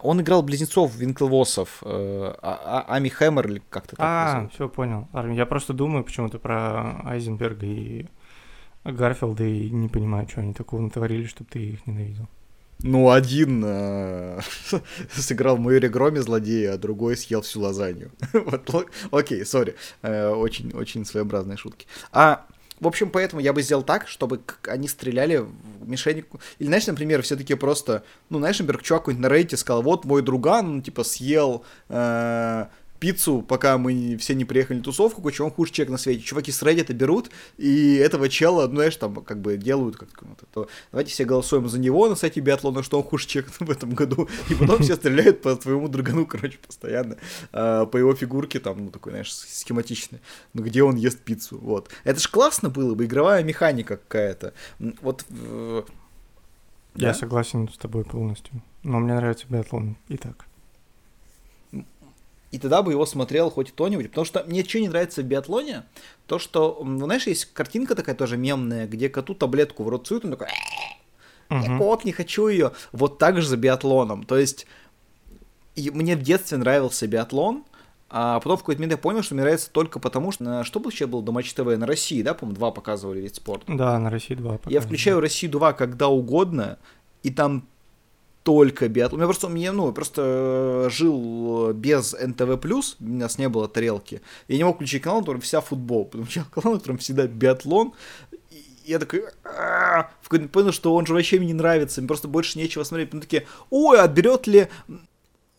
[0.00, 3.98] Он играл близнецов Винклвосов, э, а, а, Ами Хэммер или как-то так.
[4.00, 5.08] А, все понял.
[5.12, 8.06] Я просто думаю почему-то про Айзенберга и
[8.84, 12.28] Гарфилда и не понимаю, что они такого натворили, чтобы ты их ненавидел.
[12.82, 14.40] Ну, один э,
[15.12, 18.10] сыграл Майоре Громе злодея, а другой съел всю лазанью.
[18.32, 19.76] вот, окей, сори.
[20.02, 21.86] Э, очень, очень своеобразные шутки.
[22.10, 22.46] А,
[22.80, 26.40] в общем, поэтому я бы сделал так, чтобы они стреляли в мишеннику.
[26.58, 30.06] Или, знаешь, например, все таки просто, ну, знаешь, например, чувак какой-нибудь на рейте сказал, вот
[30.06, 32.66] мой друган, ну, типа, съел э,
[33.00, 36.22] пиццу, пока мы все не приехали на тусовку, короче, он хуже человек на свете.
[36.22, 40.10] Чуваки с Reddit берут, и этого чела, ну, знаешь, там, как бы делают, как
[40.52, 43.90] то давайте все голосуем за него на сайте биатлона, что он хуже человек в этом
[43.94, 47.16] году, и потом все стреляют по твоему другану, короче, постоянно,
[47.52, 50.20] а, по его фигурке, там, ну, такой, знаешь, схематичный,
[50.52, 51.88] ну, где он ест пиццу, вот.
[52.04, 54.52] Это ж классно было бы, игровая механика какая-то.
[55.00, 55.24] Вот
[56.96, 57.14] я да?
[57.14, 58.62] согласен с тобой полностью.
[58.82, 60.49] Но мне нравится биатлон и так
[62.50, 64.08] и тогда бы его смотрел хоть кто-нибудь.
[64.10, 65.84] Потому что мне что не нравится в биатлоне,
[66.26, 70.24] то что, ну, знаешь, есть картинка такая тоже мемная, где коту таблетку в рот суют,
[70.24, 70.48] он такой,
[71.50, 72.72] я кот, не хочу ее.
[72.92, 74.24] Вот так же за биатлоном.
[74.24, 74.66] То есть,
[75.76, 77.64] мне в детстве нравился биатлон,
[78.12, 80.64] а потом в какой-то момент я понял, что мне нравится только потому, что...
[80.64, 81.64] Что вообще было до Матч ТВ?
[81.76, 83.72] На России, да, по-моему, два показывали вид спорта?
[83.72, 84.74] Да, на России два показывали.
[84.74, 86.78] Я включаю Россию 2 когда угодно,
[87.22, 87.68] и там
[88.42, 89.20] только биатлон.
[89.20, 90.22] Я просто, у меня, ну, просто
[90.86, 94.22] э, жил без НТВ+, у нас не было тарелки.
[94.48, 97.92] Я не мог включить канал, который вся футбол, потому что канал, которым всегда биатлон,
[98.84, 102.58] я такой, в какой-то понял, что он же вообще мне не нравится, мне просто больше
[102.58, 103.10] нечего смотреть.
[103.10, 104.68] Потом такие, ой, отберет ли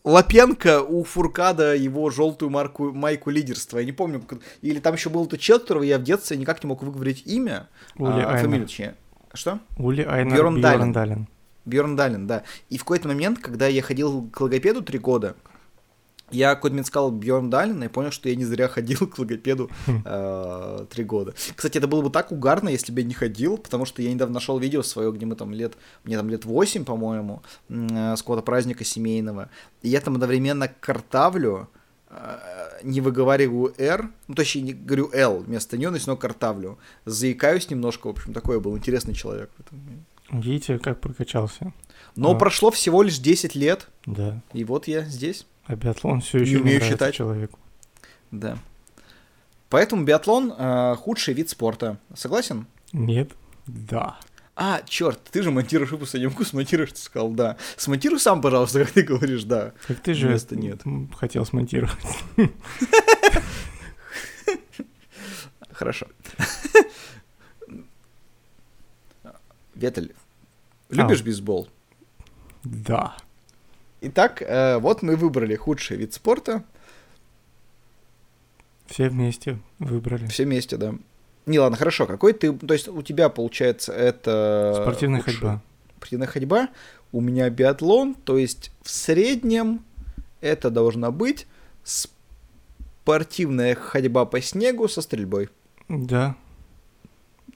[0.04, 3.78] Лапенко у Фуркада его желтую марку, майку лидерства.
[3.78, 4.22] Я не помню,
[4.60, 7.68] или там еще был тот чел, которого я в детстве никак не мог выговорить имя,
[7.96, 8.96] Ули а, фамилию, точнее.
[9.32, 9.60] Что?
[9.78, 10.92] Ули Айнер Бьерн Далин.
[10.92, 11.28] Далин.
[11.64, 12.42] Бьерн Далин, да.
[12.68, 15.36] И в какой-то момент, когда я ходил к логопеду три года,
[16.32, 19.70] я какой-то момент сказал Бьерн Далин и понял, что я не зря ходил к логопеду
[19.86, 20.02] хм.
[20.04, 21.34] э, три года.
[21.54, 24.34] Кстати, это было бы так угарно, если бы я не ходил, потому что я недавно
[24.34, 25.74] нашел видео свое, где мы там лет,
[26.04, 29.50] мне там лет 8, по-моему, э, с какого-то праздника семейного.
[29.82, 31.68] И я там одновременно картавлю,
[32.08, 32.38] э,
[32.82, 36.78] не выговариваю R, ну, точнее, не говорю L вместо нее, но картавлю.
[37.04, 39.78] Заикаюсь немножко, в общем, такой был интересный человек в этом
[40.32, 41.72] Видите, как прокачался.
[42.16, 42.34] Но а.
[42.34, 43.88] прошло всего лишь 10 лет.
[44.06, 44.40] Да.
[44.54, 45.46] И вот я здесь.
[45.66, 47.58] А биатлон все еще не умею считать человеку.
[48.30, 48.58] Да.
[49.68, 51.98] Поэтому биатлон э, худший вид спорта.
[52.14, 52.66] Согласен?
[52.92, 53.32] Нет.
[53.66, 54.18] Да.
[54.54, 57.56] А, черт, ты же монтируешь выпуск, я не могу смонтировать, ты сказал да.
[57.76, 59.72] Смонтируй сам, пожалуйста, как ты говоришь да.
[59.86, 60.82] Как ты же Вместо нет.
[61.16, 61.96] хотел смонтировать.
[65.72, 66.06] Хорошо.
[69.74, 70.14] Ветель,
[70.92, 71.24] Любишь а.
[71.24, 71.68] бейсбол?
[72.64, 73.16] Да.
[74.02, 76.62] Итак, э, вот мы выбрали худший вид спорта.
[78.86, 80.26] Все вместе выбрали.
[80.26, 80.94] Все вместе, да.
[81.46, 82.06] Не, ладно, хорошо.
[82.06, 82.52] Какой ты...
[82.52, 84.80] То есть у тебя, получается, это...
[84.82, 85.40] Спортивная худший...
[85.40, 85.62] ходьба.
[85.96, 86.68] Спортивная ходьба.
[87.10, 88.14] У меня биатлон.
[88.14, 89.84] То есть в среднем
[90.40, 91.46] это должна быть
[91.84, 95.48] спортивная ходьба по снегу со стрельбой.
[95.88, 96.36] Да.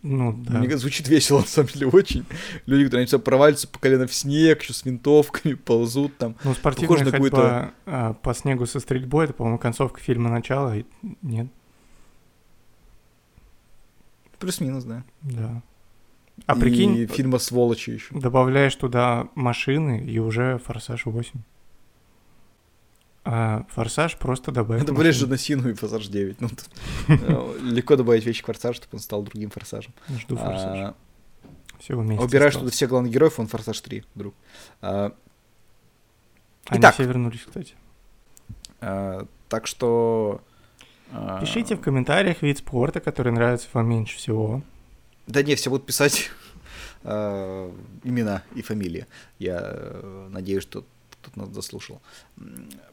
[0.08, 0.60] Ну, да.
[0.60, 2.24] Мне звучит весело, на самом деле, очень.
[2.66, 6.36] Люди, которые все провалятся по колено в снег, еще с винтовками, ползут там.
[6.44, 10.76] Ну, спортивная Похоже ходьба а, по снегу со стрельбой, это, по-моему, концовка фильма «Начало»,
[11.22, 11.48] нет?
[14.38, 15.02] Плюс-минус, да.
[15.22, 15.62] Да.
[16.44, 17.06] А и прикинь...
[17.08, 18.14] фильма «Сволочи» еще.
[18.14, 21.38] Добавляешь туда машины, и уже «Форсаж 8».
[23.28, 24.84] А форсаж просто добавить.
[24.84, 26.40] Это были же на Сину и форсаж 9.
[26.40, 26.48] Ну,
[27.08, 29.92] э, легко добавить вещи к форсажу, чтобы он стал другим форсажем.
[30.20, 30.78] Жду форсаж.
[30.78, 30.94] А,
[31.80, 32.24] Всего вместе.
[32.24, 34.34] Убираешь туда всех главных героев, он форсаж 3, друг.
[34.80, 35.12] А,
[36.66, 37.74] Они все вернулись, кстати.
[38.78, 40.40] Так что...
[41.40, 44.62] Пишите в комментариях вид спорта, который нравится вам меньше всего.
[45.26, 46.30] Да не, все будут писать
[47.02, 49.06] имена и фамилии.
[49.38, 50.84] Я э, надеюсь, что
[51.26, 52.00] тут нас заслушал.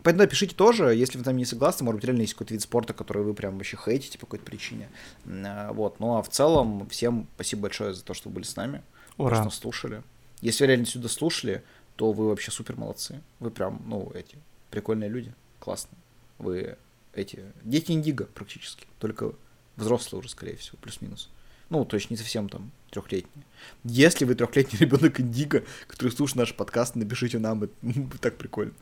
[0.03, 2.93] Поэтому напишите тоже, если вы там не согласны, может быть, реально есть какой-то вид спорта,
[2.93, 4.89] который вы прям вообще хейтите по какой-то причине.
[5.25, 8.55] А, вот, ну а в целом, всем спасибо большое за то, что вы были с
[8.55, 8.83] нами,
[9.17, 9.41] Ура.
[9.41, 10.03] что слушали.
[10.41, 11.63] Если вы реально сюда слушали,
[11.95, 13.21] то вы вообще супер молодцы.
[13.39, 14.37] Вы прям, ну, эти,
[14.71, 15.99] прикольные люди, классные.
[16.39, 16.77] Вы
[17.13, 19.33] эти, дети Индиго практически, только
[19.75, 21.29] взрослые уже, скорее всего, плюс-минус.
[21.73, 23.45] Ну, то есть не совсем там трехлетние.
[23.83, 27.73] Если вы трехлетний ребенок Индиго, который слушает наш подкаст, напишите нам, это
[28.21, 28.73] так прикольно.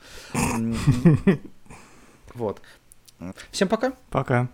[2.34, 2.62] Вот.
[3.52, 3.94] Всем пока.
[4.10, 4.50] Пока.